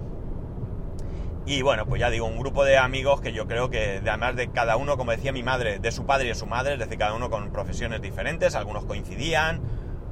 Y 1.44 1.60
bueno, 1.60 1.84
pues 1.84 2.00
ya 2.00 2.08
digo, 2.08 2.24
un 2.24 2.38
grupo 2.38 2.64
de 2.64 2.78
amigos 2.78 3.20
que 3.20 3.34
yo 3.34 3.46
creo 3.46 3.68
que 3.68 4.00
además 4.02 4.36
de 4.36 4.48
cada 4.52 4.78
uno, 4.78 4.96
como 4.96 5.10
decía 5.10 5.32
mi 5.32 5.42
madre, 5.42 5.80
de 5.80 5.92
su 5.92 6.06
padre 6.06 6.24
y 6.24 6.28
de 6.28 6.34
su 6.34 6.46
madre, 6.46 6.72
es 6.72 6.78
decir, 6.78 6.96
cada 6.96 7.12
uno 7.12 7.28
con 7.28 7.52
profesiones 7.52 8.00
diferentes, 8.00 8.54
algunos 8.54 8.86
coincidían, 8.86 9.60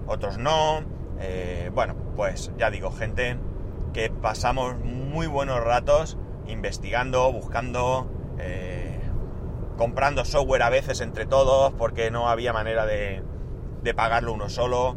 otros 0.06 0.36
no. 0.36 0.82
Eh, 1.18 1.70
bueno, 1.72 1.94
pues 2.14 2.52
ya 2.58 2.70
digo, 2.70 2.92
gente 2.92 3.38
que 3.94 4.10
pasamos 4.10 4.76
muy 4.76 5.28
buenos 5.28 5.64
ratos 5.64 6.18
investigando, 6.46 7.32
buscando, 7.32 8.10
eh, 8.38 8.77
comprando 9.78 10.26
software 10.26 10.62
a 10.64 10.68
veces 10.68 11.00
entre 11.00 11.24
todos 11.24 11.72
porque 11.72 12.10
no 12.10 12.28
había 12.28 12.52
manera 12.52 12.84
de, 12.84 13.22
de 13.82 13.94
pagarlo 13.94 14.34
uno 14.34 14.50
solo, 14.50 14.96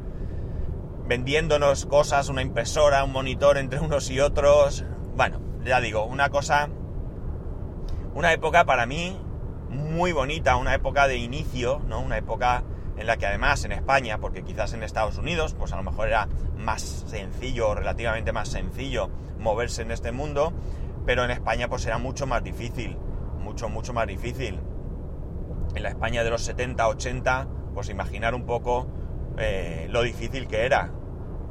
vendiéndonos 1.07 1.85
cosas, 1.85 2.27
una 2.27 2.41
impresora, 2.41 3.03
un 3.03 3.13
monitor 3.13 3.57
entre 3.57 3.79
unos 3.79 4.09
y 4.09 4.19
otros. 4.19 4.83
Bueno, 5.15 5.39
ya 5.63 5.79
digo, 5.79 6.03
una 6.05 6.29
cosa, 6.29 6.67
una 8.13 8.33
época 8.33 8.65
para 8.65 8.85
mí 8.85 9.17
muy 9.69 10.11
bonita, 10.11 10.57
una 10.57 10.73
época 10.73 11.07
de 11.07 11.17
inicio, 11.17 11.81
¿no? 11.87 12.01
Una 12.01 12.17
época 12.17 12.63
en 12.97 13.07
la 13.07 13.17
que 13.17 13.25
además 13.25 13.63
en 13.63 13.71
España, 13.71 14.17
porque 14.17 14.43
quizás 14.43 14.73
en 14.73 14.83
Estados 14.83 15.17
Unidos, 15.17 15.55
pues 15.57 15.71
a 15.73 15.77
lo 15.77 15.83
mejor 15.83 16.07
era 16.07 16.27
más 16.57 16.81
sencillo, 16.81 17.73
relativamente 17.73 18.31
más 18.31 18.49
sencillo 18.49 19.09
moverse 19.39 19.81
en 19.81 19.91
este 19.91 20.11
mundo, 20.11 20.53
pero 21.05 21.23
en 21.23 21.31
España 21.31 21.67
pues 21.67 21.85
era 21.85 21.97
mucho 21.97 22.27
más 22.27 22.43
difícil, 22.43 22.97
mucho, 23.39 23.69
mucho 23.69 23.93
más 23.93 24.07
difícil. 24.07 24.59
En 25.75 25.83
la 25.83 25.89
España 25.89 26.23
de 26.23 26.29
los 26.29 26.43
70, 26.43 26.87
80, 26.87 27.47
pues 27.73 27.89
imaginar 27.89 28.35
un 28.35 28.45
poco 28.45 28.87
eh, 29.37 29.87
lo 29.89 30.01
difícil 30.01 30.47
que 30.47 30.65
era. 30.65 30.91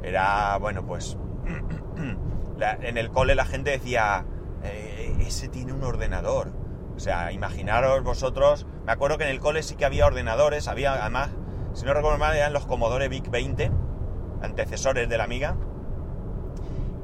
Era, 0.03 0.57
bueno, 0.57 0.85
pues 0.85 1.17
en 2.81 2.97
el 2.97 3.09
cole 3.11 3.35
la 3.35 3.45
gente 3.45 3.71
decía, 3.71 4.25
eh, 4.63 5.15
ese 5.21 5.47
tiene 5.47 5.73
un 5.73 5.83
ordenador. 5.83 6.53
O 6.95 6.99
sea, 6.99 7.31
imaginaros 7.31 8.03
vosotros, 8.03 8.67
me 8.85 8.91
acuerdo 8.91 9.17
que 9.17 9.23
en 9.23 9.31
el 9.31 9.39
cole 9.39 9.63
sí 9.63 9.75
que 9.75 9.85
había 9.85 10.05
ordenadores, 10.05 10.67
había 10.67 10.93
además, 10.93 11.29
si 11.73 11.85
no 11.85 11.93
recuerdo 11.93 12.17
mal, 12.17 12.35
eran 12.35 12.53
los 12.53 12.65
Commodore 12.65 13.07
VIC 13.07 13.29
20, 13.29 13.71
antecesores 14.41 15.09
de 15.09 15.17
la 15.17 15.23
Amiga. 15.23 15.55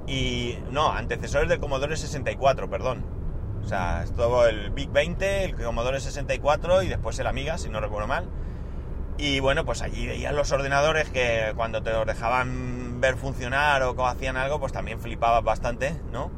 Y 0.05 0.57
no, 0.71 0.91
antecesores 0.91 1.49
del 1.49 1.59
Commodore 1.59 1.97
64, 1.97 2.69
perdón. 2.69 3.16
O 3.63 3.67
sea, 3.67 4.05
todo 4.15 4.47
el 4.47 4.71
VIC 4.71 4.91
20, 4.91 5.43
el 5.43 5.55
Commodore 5.55 5.99
64 5.99 6.83
y 6.83 6.87
después 6.87 7.17
el 7.19 7.27
Amiga, 7.27 7.57
si 7.57 7.69
no 7.69 7.79
recuerdo 7.79 8.07
mal. 8.07 8.25
Y 9.17 9.39
bueno, 9.39 9.65
pues 9.65 9.81
allí 9.81 10.05
veían 10.05 10.35
los 10.35 10.51
ordenadores 10.51 11.09
que 11.09 11.53
cuando 11.55 11.81
te 11.81 11.91
los 11.91 12.05
dejaban 12.05 13.01
ver 13.01 13.17
funcionar 13.17 13.81
o 13.83 14.07
hacían 14.07 14.37
algo, 14.37 14.59
pues 14.59 14.71
también 14.71 14.99
flipabas 14.99 15.43
bastante, 15.43 15.99
¿no? 16.11 16.31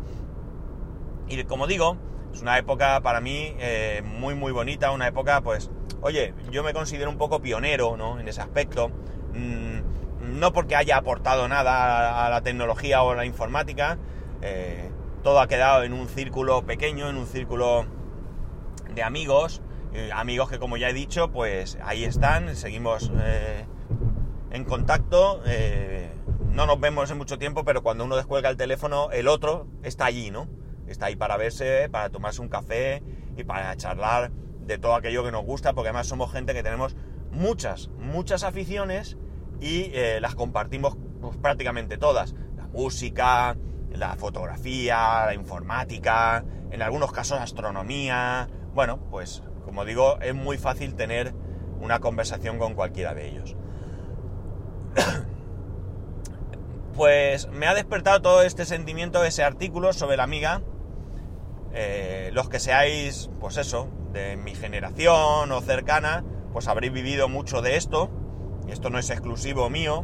Y 1.27 1.43
como 1.43 1.67
digo, 1.67 1.97
es 2.34 2.41
una 2.41 2.58
época 2.58 3.01
para 3.01 3.21
mí 3.21 3.53
eh, 3.60 4.01
muy 4.03 4.34
muy 4.34 4.51
bonita, 4.51 4.91
una 4.91 5.08
época 5.08 5.41
pues, 5.41 5.69
oye, 6.01 6.34
yo 6.51 6.63
me 6.63 6.73
considero 6.73 7.10
un 7.10 7.17
poco 7.17 7.41
pionero, 7.41 7.97
¿no? 7.97 8.19
En 8.19 8.27
ese 8.27 8.41
aspecto. 8.41 8.89
Mm, 9.34 10.39
no 10.39 10.53
porque 10.53 10.75
haya 10.75 10.97
aportado 10.97 11.47
nada 11.47 12.25
a 12.25 12.29
la 12.29 12.41
tecnología 12.41 13.03
o 13.03 13.12
a 13.12 13.15
la 13.15 13.25
informática, 13.25 13.97
eh, 14.41 14.89
todo 15.23 15.39
ha 15.39 15.47
quedado 15.47 15.84
en 15.84 15.93
un 15.93 16.08
círculo 16.08 16.65
pequeño, 16.65 17.10
en 17.10 17.17
un 17.17 17.27
círculo 17.27 17.86
de 18.93 19.03
amigos, 19.03 19.62
eh, 19.93 20.12
amigos 20.13 20.49
que 20.49 20.60
como 20.60 20.77
ya 20.77 20.89
he 20.89 20.93
dicho, 20.93 21.32
pues 21.32 21.77
ahí 21.84 22.03
están, 22.03 22.55
seguimos 22.55 23.12
eh, 23.21 23.65
en 24.51 24.63
contacto, 24.63 25.41
eh, 25.45 26.12
no 26.51 26.65
nos 26.65 26.79
vemos 26.79 27.10
en 27.12 27.17
mucho 27.17 27.38
tiempo, 27.38 27.63
pero 27.63 27.84
cuando 27.84 28.05
uno 28.05 28.15
descuelga 28.15 28.49
el 28.49 28.58
teléfono, 28.58 29.12
el 29.12 29.27
otro 29.27 29.67
está 29.84 30.05
allí, 30.05 30.32
¿no? 30.32 30.47
Está 30.88 31.08
ahí 31.08 31.15
para 31.15 31.38
verse, 31.38 31.89
para 31.89 32.10
tomarse 32.10 32.41
un 32.41 32.49
café 32.49 33.03
y 33.38 33.43
para 33.43 33.75
charlar 33.77 34.32
de 34.32 34.77
todo 34.77 34.95
aquello 34.95 35.23
que 35.23 35.32
nos 35.32 35.43
gusta, 35.43 35.73
porque 35.73 35.89
además 35.89 36.08
somos 36.08 36.32
gente 36.32 36.53
que 36.53 36.63
tenemos 36.63 36.95
muchas, 37.32 37.89
muchas 37.99 38.43
aficiones 38.43 39.17
y 39.62 39.91
las 40.19 40.36
compartimos 40.36 40.97
pues, 41.21 41.38
prácticamente 41.38 41.97
todas. 41.97 42.34
La 42.58 42.67
música, 42.67 43.55
la 43.93 44.15
fotografía, 44.15 45.25
la 45.25 45.34
informática, 45.34 46.43
en 46.71 46.82
algunos 46.82 47.12
casos 47.12 47.39
astronomía. 47.39 48.49
Bueno, 48.73 48.99
pues 49.10 49.43
como 49.65 49.86
digo, 49.86 50.19
es 50.21 50.34
muy 50.34 50.58
fácil 50.58 50.95
tener 50.95 51.34
una 51.80 51.99
conversación 51.99 52.58
con 52.58 52.73
cualquiera 52.73 53.13
de 53.13 53.28
ellos. 53.28 53.56
pues 56.95 57.47
me 57.49 57.67
ha 57.67 57.73
despertado 57.73 58.21
todo 58.21 58.41
este 58.41 58.65
sentimiento, 58.65 59.23
ese 59.23 59.43
artículo 59.43 59.93
sobre 59.93 60.17
la 60.17 60.23
amiga. 60.23 60.62
Eh, 61.73 62.32
los 62.34 62.49
que 62.49 62.60
seáis, 62.60 63.30
pues 63.39 63.58
eso, 63.58 63.89
de 64.12 64.38
mi 64.38 64.56
generación 64.56 65.52
o 65.52 65.62
cercana, 65.62 66.23
pues 66.52 66.67
habréis 66.67 66.91
vivido 66.91 67.30
mucho 67.30 67.62
de 67.62 67.78
esto. 67.78 68.10
Esto 68.67 68.89
no 68.89 68.97
es 68.99 69.10
exclusivo 69.10 69.69
mío. 69.69 70.04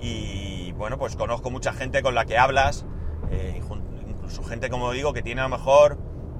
Y 0.00 0.49
bueno, 0.80 0.96
pues 0.96 1.14
conozco 1.14 1.50
mucha 1.50 1.74
gente 1.74 2.00
con 2.00 2.14
la 2.14 2.24
que 2.24 2.38
hablas, 2.38 2.86
eh, 3.30 3.60
incluso 4.08 4.42
gente, 4.42 4.70
como 4.70 4.90
digo, 4.92 5.12
que 5.12 5.20
tiene 5.20 5.42
a 5.42 5.44
lo 5.44 5.50
mejor 5.50 5.98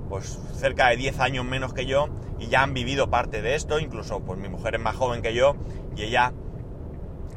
pues 0.09 0.40
cerca 0.55 0.88
de 0.88 0.96
10 0.96 1.20
años 1.20 1.44
menos 1.44 1.74
que 1.74 1.85
yo 1.85 2.09
y 2.38 2.46
ya 2.46 2.62
han 2.62 2.72
vivido 2.72 3.11
parte 3.11 3.42
de 3.42 3.55
esto, 3.55 3.79
incluso 3.79 4.20
pues 4.20 4.38
mi 4.38 4.48
mujer 4.48 4.76
es 4.76 4.81
más 4.81 4.96
joven 4.96 5.20
que 5.20 5.35
yo 5.35 5.57
y 5.94 6.05
ella 6.05 6.33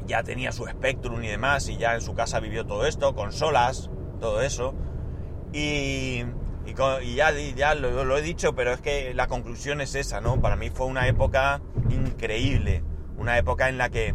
ya 0.06 0.22
tenía 0.22 0.50
su 0.50 0.64
Spectrum 0.66 1.22
y 1.22 1.28
demás 1.28 1.68
y 1.68 1.76
ya 1.76 1.94
en 1.94 2.00
su 2.00 2.14
casa 2.14 2.40
vivió 2.40 2.64
todo 2.64 2.86
esto, 2.86 3.14
consolas, 3.14 3.90
todo 4.18 4.40
eso 4.40 4.74
y, 5.52 6.24
ya, 7.14 7.30
ya 7.54 7.74
lo, 7.74 8.16
he 8.16 8.22
dicho, 8.22 8.54
pero 8.54 8.72
es 8.72 8.80
que 8.80 9.12
la 9.12 9.26
conclusión 9.26 9.82
es 9.82 9.94
esa, 9.94 10.22
¿no? 10.22 10.40
Para 10.40 10.56
mí 10.56 10.70
fue 10.70 10.86
una 10.86 11.06
época 11.06 11.60
increíble, 11.90 12.82
una 13.18 13.36
época 13.36 13.68
en 13.68 13.76
la 13.76 13.90
que 13.90 14.14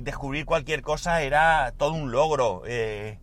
descubrir 0.00 0.44
cualquier 0.46 0.82
cosa 0.82 1.22
era 1.22 1.72
todo 1.76 1.92
un 1.92 2.12
logro. 2.12 2.62
Eh, 2.66 3.18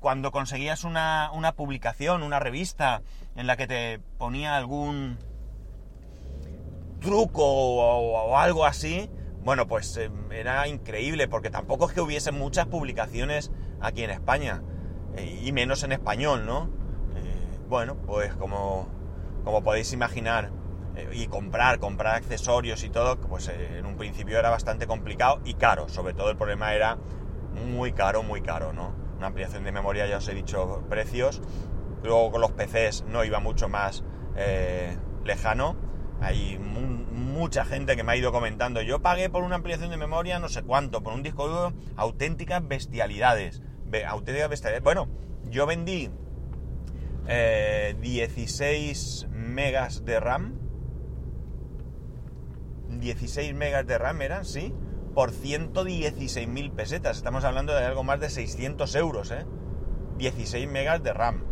cuando 0.00 0.32
conseguías 0.32 0.84
una, 0.84 1.30
publicación, 1.54 2.22
una 2.22 2.40
revista 2.40 3.02
en 3.36 3.46
la 3.46 3.56
que 3.56 3.66
te 3.66 4.00
ponía 4.18 4.56
algún 4.56 5.18
truco 7.00 7.44
o, 7.44 8.36
algo 8.36 8.64
así, 8.64 9.10
bueno, 9.44 9.66
pues 9.66 9.96
eh, 9.98 10.10
era 10.30 10.66
increíble, 10.68 11.28
porque 11.28 11.50
tampoco 11.50 11.86
es 11.86 11.92
que 11.92 12.00
hubiesen 12.00 12.38
muchas 12.38 12.66
publicaciones 12.66 13.50
aquí 13.80 14.02
en 14.02 14.10
España, 14.10 14.62
eh, 15.16 15.40
y 15.42 15.52
menos 15.52 15.82
en 15.82 15.92
español, 15.92 16.46
¿no? 16.46 16.70
Eh, 17.16 17.58
bueno, 17.68 17.96
pues 17.96 18.34
como, 18.34 18.88
como 19.44 19.62
podéis 19.62 19.92
imaginar, 19.92 20.50
y 21.12 21.26
comprar, 21.26 21.78
comprar 21.78 22.16
accesorios 22.16 22.84
y 22.84 22.90
todo, 22.90 23.20
pues 23.20 23.48
en 23.48 23.86
un 23.86 23.96
principio 23.96 24.38
era 24.38 24.50
bastante 24.50 24.86
complicado 24.86 25.40
y 25.44 25.54
caro, 25.54 25.88
sobre 25.88 26.14
todo 26.14 26.30
el 26.30 26.36
problema 26.36 26.74
era 26.74 26.98
muy 27.66 27.92
caro, 27.92 28.22
muy 28.22 28.42
caro, 28.42 28.72
¿no? 28.72 29.00
una 29.20 29.26
ampliación 29.26 29.64
de 29.64 29.72
memoria, 29.72 30.06
ya 30.06 30.16
os 30.16 30.26
he 30.28 30.34
dicho 30.34 30.82
precios. 30.88 31.42
Luego 32.02 32.32
con 32.32 32.40
los 32.40 32.52
PCs 32.52 33.04
no 33.06 33.22
iba 33.22 33.38
mucho 33.38 33.68
más 33.68 34.02
eh, 34.34 34.96
lejano. 35.24 35.76
Hay 36.22 36.58
mucha 36.58 37.66
gente 37.66 37.96
que 37.96 38.02
me 38.02 38.12
ha 38.12 38.16
ido 38.16 38.32
comentando, 38.32 38.80
yo 38.80 39.02
pagué 39.02 39.28
por 39.28 39.44
una 39.44 39.56
ampliación 39.56 39.90
de 39.90 39.98
memoria 39.98 40.38
no 40.38 40.48
sé 40.48 40.62
cuánto, 40.62 41.02
por 41.02 41.12
un 41.12 41.22
disco 41.22 41.48
duro, 41.48 41.74
auténticas 41.96 42.66
bestialidades. 42.66 43.62
auténticas 44.06 44.48
bestialidades. 44.48 44.84
Bueno, 44.84 45.08
yo 45.44 45.66
vendí 45.66 46.10
16 47.26 49.22
eh, 49.22 49.28
megas 49.34 50.06
de 50.06 50.18
RAM. 50.18 50.59
16 52.98 53.54
megas 53.54 53.86
de 53.86 53.98
RAM 53.98 54.22
eran, 54.22 54.44
sí 54.44 54.74
por 55.14 55.32
116.000 55.32 56.72
pesetas. 56.72 57.16
Estamos 57.16 57.44
hablando 57.44 57.74
de 57.74 57.84
algo 57.84 58.04
más 58.04 58.20
de 58.20 58.30
600 58.30 58.94
euros, 58.94 59.30
¿eh? 59.30 59.44
16 60.18 60.68
megas 60.68 61.02
de 61.02 61.12
RAM. 61.12 61.44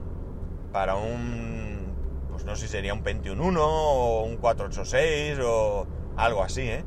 Para 0.72 0.96
un... 0.96 1.92
Pues 2.30 2.44
no 2.44 2.54
sé 2.54 2.66
si 2.66 2.72
sería 2.72 2.94
un 2.94 3.02
Pentium 3.02 3.40
1 3.40 3.60
o 3.62 4.24
un 4.24 4.36
486 4.36 5.40
o 5.44 5.86
algo 6.16 6.42
así, 6.42 6.62
¿eh? 6.62 6.84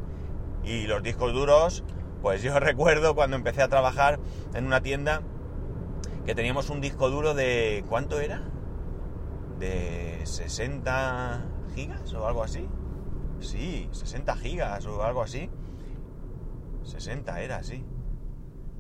Y 0.64 0.88
los 0.88 1.04
discos 1.04 1.34
duros, 1.34 1.84
pues 2.22 2.42
yo 2.42 2.58
recuerdo 2.60 3.16
cuando 3.16 3.36
empecé 3.36 3.62
a 3.62 3.68
trabajar 3.68 4.20
en 4.54 4.66
una 4.66 4.82
tienda 4.82 5.22
que 6.26 6.36
teníamos 6.36 6.70
un 6.70 6.80
disco 6.80 7.10
duro 7.10 7.34
de... 7.34 7.84
¿Cuánto 7.90 8.20
era? 8.20 8.44
De 9.60 10.22
60 10.24 11.46
gigas 11.76 12.14
o 12.14 12.28
algo 12.28 12.44
así. 12.44 12.68
Sí, 13.42 13.90
60 13.92 14.36
gigas 14.38 14.86
o 14.86 15.04
algo 15.04 15.22
así 15.22 15.50
60 16.84 17.42
era, 17.42 17.64
sí. 17.64 17.84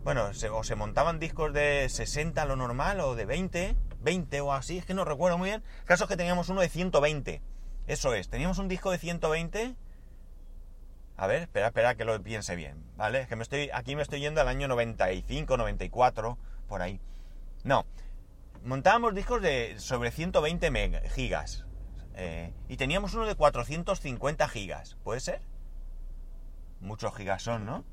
Bueno, 0.03 0.29
o 0.51 0.63
se 0.63 0.75
montaban 0.75 1.19
discos 1.19 1.53
de 1.53 1.87
60 1.87 2.45
lo 2.45 2.55
normal 2.55 2.99
o 3.01 3.15
de 3.15 3.25
20, 3.25 3.75
20 4.01 4.41
o 4.41 4.53
así, 4.53 4.79
es 4.79 4.85
que 4.85 4.93
no 4.93 5.05
recuerdo 5.05 5.37
muy 5.37 5.49
bien. 5.49 5.63
El 5.81 5.85
caso 5.85 6.05
es 6.05 6.09
que 6.09 6.17
teníamos 6.17 6.49
uno 6.49 6.61
de 6.61 6.69
120. 6.69 7.41
Eso 7.87 8.13
es, 8.13 8.29
teníamos 8.29 8.57
un 8.57 8.67
disco 8.67 8.91
de 8.91 8.97
120 8.97 9.75
A 11.17 11.27
ver, 11.27 11.43
espera, 11.43 11.67
espera 11.67 11.95
que 11.95 12.05
lo 12.05 12.21
piense 12.21 12.55
bien, 12.55 12.83
¿vale? 12.95 13.21
Es 13.21 13.27
que 13.27 13.35
me 13.35 13.43
estoy, 13.43 13.69
aquí 13.73 13.95
me 13.95 14.01
estoy 14.01 14.19
yendo 14.19 14.41
al 14.41 14.47
año 14.47 14.67
95, 14.67 15.57
94, 15.57 16.37
por 16.67 16.81
ahí. 16.81 16.99
No, 17.63 17.85
montábamos 18.63 19.13
discos 19.13 19.41
de 19.41 19.75
sobre 19.77 20.11
120 20.11 21.09
gigas. 21.09 21.65
Eh, 22.15 22.53
y 22.67 22.77
teníamos 22.77 23.13
uno 23.13 23.25
de 23.25 23.35
450 23.35 24.47
gigas, 24.47 24.97
¿puede 25.03 25.19
ser? 25.19 25.41
Muchos 26.79 27.15
gigas 27.15 27.43
son, 27.43 27.65
¿no? 27.65 27.83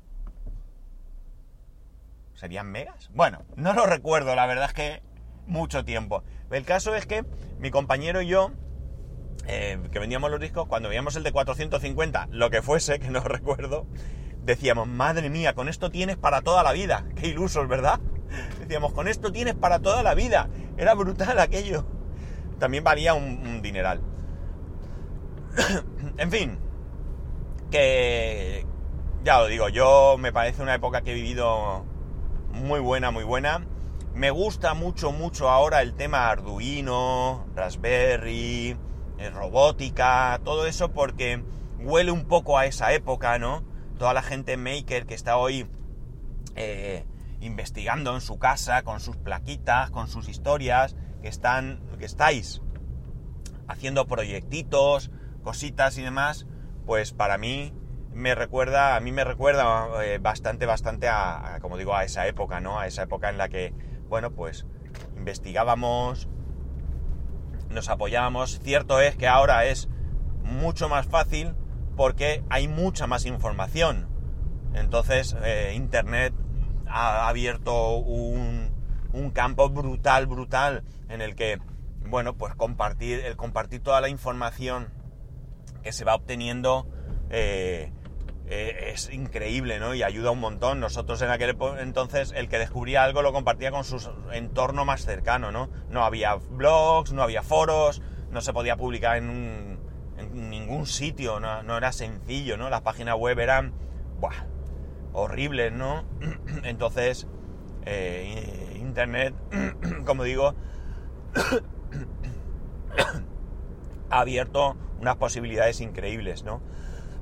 ¿Serían 2.33 2.67
megas? 2.71 3.09
Bueno, 3.13 3.43
no 3.55 3.73
lo 3.73 3.85
recuerdo, 3.85 4.35
la 4.35 4.45
verdad 4.45 4.65
es 4.65 4.73
que 4.73 5.01
mucho 5.45 5.83
tiempo. 5.83 6.23
El 6.51 6.63
caso 6.63 6.95
es 6.95 7.05
que 7.05 7.25
mi 7.59 7.69
compañero 7.69 8.21
y 8.21 8.27
yo, 8.27 8.51
eh, 9.47 9.79
que 9.91 9.99
vendíamos 9.99 10.31
los 10.31 10.39
discos, 10.39 10.67
cuando 10.67 10.89
veíamos 10.89 11.15
el 11.15 11.23
de 11.23 11.31
450, 11.31 12.27
lo 12.31 12.49
que 12.49 12.61
fuese, 12.61 12.99
que 12.99 13.09
no 13.09 13.19
recuerdo, 13.23 13.87
decíamos, 14.43 14.87
madre 14.87 15.29
mía, 15.29 15.53
con 15.53 15.69
esto 15.69 15.91
tienes 15.91 16.17
para 16.17 16.41
toda 16.41 16.63
la 16.63 16.71
vida. 16.71 17.05
Qué 17.15 17.27
ilusos, 17.27 17.67
¿verdad? 17.67 17.99
Decíamos, 18.59 18.93
con 18.93 19.07
esto 19.07 19.31
tienes 19.31 19.55
para 19.55 19.79
toda 19.79 20.03
la 20.03 20.13
vida. 20.13 20.49
Era 20.77 20.93
brutal 20.93 21.39
aquello. 21.39 21.85
También 22.59 22.83
valía 22.83 23.13
un, 23.13 23.61
dineral. 23.61 24.01
en 26.17 26.31
fin, 26.31 26.59
que 27.71 28.65
ya 29.23 29.39
lo 29.39 29.47
digo, 29.47 29.69
yo 29.69 30.17
me 30.19 30.31
parece 30.31 30.61
una 30.61 30.75
época 30.75 31.01
que 31.01 31.11
he 31.11 31.15
vivido 31.15 31.85
muy 32.51 32.79
buena, 32.79 33.11
muy 33.11 33.23
buena. 33.23 33.65
Me 34.13 34.31
gusta 34.31 34.73
mucho, 34.73 35.11
mucho 35.11 35.49
ahora 35.49 35.81
el 35.81 35.93
tema 35.93 36.29
Arduino, 36.29 37.47
Raspberry, 37.55 38.75
eh, 39.17 39.29
robótica, 39.29 40.39
todo 40.43 40.65
eso 40.65 40.91
porque 40.91 41.43
huele 41.79 42.11
un 42.11 42.25
poco 42.25 42.57
a 42.57 42.65
esa 42.65 42.93
época, 42.93 43.39
¿no? 43.39 43.63
Toda 43.97 44.13
la 44.13 44.21
gente 44.21 44.57
maker 44.57 45.05
que 45.05 45.13
está 45.13 45.37
hoy 45.37 45.67
eh, 46.55 47.05
investigando 47.41 48.13
en 48.15 48.21
su 48.21 48.39
casa, 48.39 48.83
con 48.83 48.99
sus 48.99 49.17
plaquitas, 49.17 49.91
con 49.91 50.07
sus 50.07 50.27
historias, 50.27 50.95
que 51.21 51.27
están, 51.27 51.81
que 51.97 52.05
estáis 52.05 52.61
haciendo 53.67 54.07
proyectitos, 54.07 55.11
cositas 55.43 55.97
y 55.97 56.01
demás, 56.01 56.47
pues 56.85 57.13
para 57.13 57.37
mí 57.37 57.73
me 58.13 58.35
recuerda, 58.35 58.95
a 58.95 58.99
mí 58.99 59.11
me 59.11 59.23
recuerda 59.23 60.03
eh, 60.03 60.17
bastante, 60.19 60.65
bastante 60.65 61.07
a, 61.07 61.59
como 61.61 61.77
digo, 61.77 61.95
a 61.95 62.03
esa 62.03 62.27
época, 62.27 62.59
¿no? 62.59 62.79
A 62.79 62.87
esa 62.87 63.03
época 63.03 63.29
en 63.29 63.37
la 63.37 63.49
que, 63.49 63.73
bueno, 64.07 64.31
pues 64.31 64.65
investigábamos, 65.15 66.27
nos 67.69 67.89
apoyábamos. 67.89 68.59
Cierto 68.59 68.99
es 68.99 69.15
que 69.15 69.27
ahora 69.27 69.65
es 69.65 69.87
mucho 70.43 70.89
más 70.89 71.07
fácil 71.07 71.53
porque 71.95 72.43
hay 72.49 72.67
mucha 72.67 73.07
más 73.07 73.25
información. 73.25 74.07
Entonces, 74.73 75.35
eh, 75.43 75.73
Internet 75.75 76.33
ha 76.87 77.27
abierto 77.27 77.97
un, 77.97 78.71
campo 79.31 79.69
brutal, 79.69 80.27
brutal, 80.27 80.83
en 81.09 81.21
el 81.21 81.35
que, 81.35 81.59
bueno, 82.05 82.35
pues 82.35 82.55
compartir, 82.55 83.19
el 83.19 83.35
compartir 83.35 83.81
toda 83.81 84.01
la 84.01 84.09
información 84.09 84.89
que 85.83 85.91
se 85.91 86.05
va 86.05 86.15
obteniendo 86.15 86.87
eh, 87.29 87.91
eh, 88.47 88.91
es 88.93 89.11
increíble, 89.13 89.79
¿no? 89.79 89.93
Y 89.93 90.01
ayuda 90.01 90.31
un 90.31 90.39
montón. 90.39 90.79
Nosotros 90.79 91.21
en 91.21 91.29
aquel 91.29 91.55
entonces, 91.79 92.33
el 92.35 92.49
que 92.49 92.57
descubría 92.57 93.03
algo 93.03 93.21
lo 93.21 93.31
compartía 93.31 93.71
con 93.71 93.83
su 93.83 94.11
entorno 94.31 94.85
más 94.85 95.05
cercano, 95.05 95.51
¿no? 95.51 95.69
No 95.89 96.03
había 96.03 96.35
blogs, 96.35 97.13
no 97.13 97.21
había 97.21 97.43
foros, 97.43 98.01
no 98.31 98.41
se 98.41 98.51
podía 98.51 98.75
publicar 98.75 99.17
en, 99.17 99.77
ningún 100.33 100.85
sitio, 100.85 101.39
no, 101.39 101.63
no, 101.63 101.77
era 101.77 101.91
sencillo, 101.91 102.57
¿no? 102.57 102.69
Las 102.69 102.81
páginas 102.81 103.15
web 103.15 103.39
eran, 103.39 103.73
buah, 104.19 104.47
horribles, 105.13 105.71
¿no? 105.71 106.03
Entonces, 106.63 107.27
eh, 107.85 108.68
Internet, 108.79 109.33
como 110.05 110.23
digo, 110.23 110.55
ha 114.09 114.19
abierto 114.19 114.75
unas 114.99 115.17
posibilidades 115.17 115.81
increíbles, 115.81 116.43
¿no? 116.43 116.61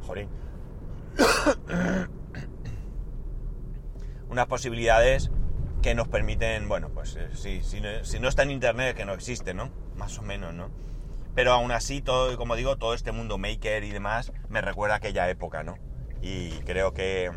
Joder. 0.06 0.28
unas 4.30 4.48
posibilidades 4.48 5.32
que 5.82 5.96
nos 5.96 6.08
permiten, 6.08 6.68
bueno, 6.68 6.90
pues 6.90 7.16
eh, 7.16 7.30
si, 7.34 7.62
si, 7.64 8.20
no 8.20 8.28
está 8.28 8.44
en 8.44 8.52
Internet, 8.52 8.96
que 8.96 9.06
no 9.06 9.14
existe, 9.14 9.54
¿no? 9.54 9.72
Más 9.96 10.18
o 10.18 10.22
menos, 10.22 10.54
¿no? 10.54 10.70
Pero 11.36 11.54
aún 11.54 11.72
así, 11.72 12.02
todo, 12.02 12.36
como 12.38 12.56
digo, 12.56 12.78
todo 12.78 12.94
este 12.94 13.12
mundo 13.12 13.38
maker 13.38 13.84
y 13.84 13.92
demás 13.92 14.34
me 14.50 14.62
recuerda 14.62 14.96
a 14.96 14.98
aquella 14.98 15.30
época, 15.30 15.64
¿no? 15.64 15.78
Y 16.22 16.50
creo 16.66 16.94
que, 16.94 17.32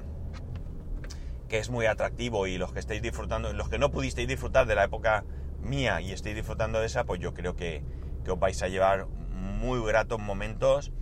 que 1.50 1.58
es 1.58 1.68
muy 1.68 1.84
atractivo 1.84 2.46
y 2.46 2.56
los 2.56 2.72
que 2.72 2.78
estáis 2.78 3.02
disfrutando, 3.02 3.52
los 3.52 3.68
que 3.68 3.78
no 3.78 3.90
pudisteis 3.90 4.28
disfrutar 4.28 4.66
de 4.66 4.76
la 4.76 4.84
época 4.84 5.24
mía 5.60 6.00
y 6.00 6.12
estáis 6.12 6.36
disfrutando 6.36 6.80
de 6.80 6.86
esa, 6.86 7.04
pues 7.04 7.20
yo 7.20 7.34
creo 7.34 7.56
que, 7.56 7.82
que 8.24 8.30
os 8.30 8.38
vais 8.38 8.62
a 8.62 8.68
llevar 8.68 9.06
muy 9.06 9.84
gratos 9.84 10.20
momentos 10.20 10.92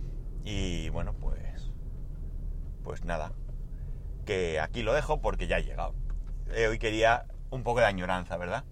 y 0.43 0.89
bueno, 0.89 1.13
pues 1.13 1.39
pues 2.83 3.05
nada, 3.05 3.33
que 4.25 4.59
aquí 4.59 4.81
lo 4.81 4.93
dejo 4.93 5.21
porque 5.21 5.45
ya 5.45 5.59
he 5.59 5.63
llegado. 5.63 5.93
Eh, 6.51 6.65
hoy 6.65 6.79
quería 6.79 7.27
un 7.51 7.61
poco 7.61 7.81
de 7.81 7.85
añoranza, 7.85 8.35
¿verdad? 8.35 8.63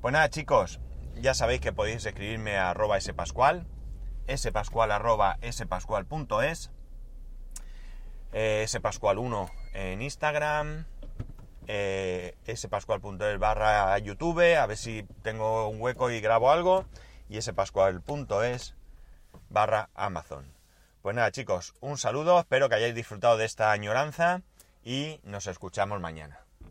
Pues 0.00 0.12
nada, 0.12 0.28
chicos, 0.30 0.80
ya 1.14 1.32
sabéis 1.34 1.60
que 1.60 1.72
podéis 1.72 2.04
escribirme 2.04 2.56
a 2.56 2.70
arroba 2.70 3.00
spascual, 3.00 3.68
spascual 4.36 4.90
arroba 4.90 5.38
spascual.es, 5.48 6.72
eh, 8.32 8.64
spascual1 8.66 9.50
en 9.74 10.02
Instagram, 10.02 10.86
eh, 11.66 12.36
spascual.es 12.54 13.38
barra 13.38 13.98
YouTube, 13.98 14.56
a 14.56 14.66
ver 14.66 14.76
si 14.76 15.04
tengo 15.22 15.68
un 15.68 15.80
hueco 15.80 16.10
y 16.10 16.20
grabo 16.20 16.50
algo, 16.50 16.86
y 17.28 17.40
spascual.es 17.40 18.74
barra 19.48 19.90
Amazon. 19.94 20.52
Pues 21.02 21.16
nada 21.16 21.32
chicos, 21.32 21.74
un 21.80 21.98
saludo, 21.98 22.38
espero 22.38 22.68
que 22.68 22.76
hayáis 22.76 22.94
disfrutado 22.94 23.36
de 23.36 23.44
esta 23.44 23.72
añoranza 23.72 24.42
y 24.84 25.20
nos 25.24 25.46
escuchamos 25.46 26.00
mañana. 26.00 26.41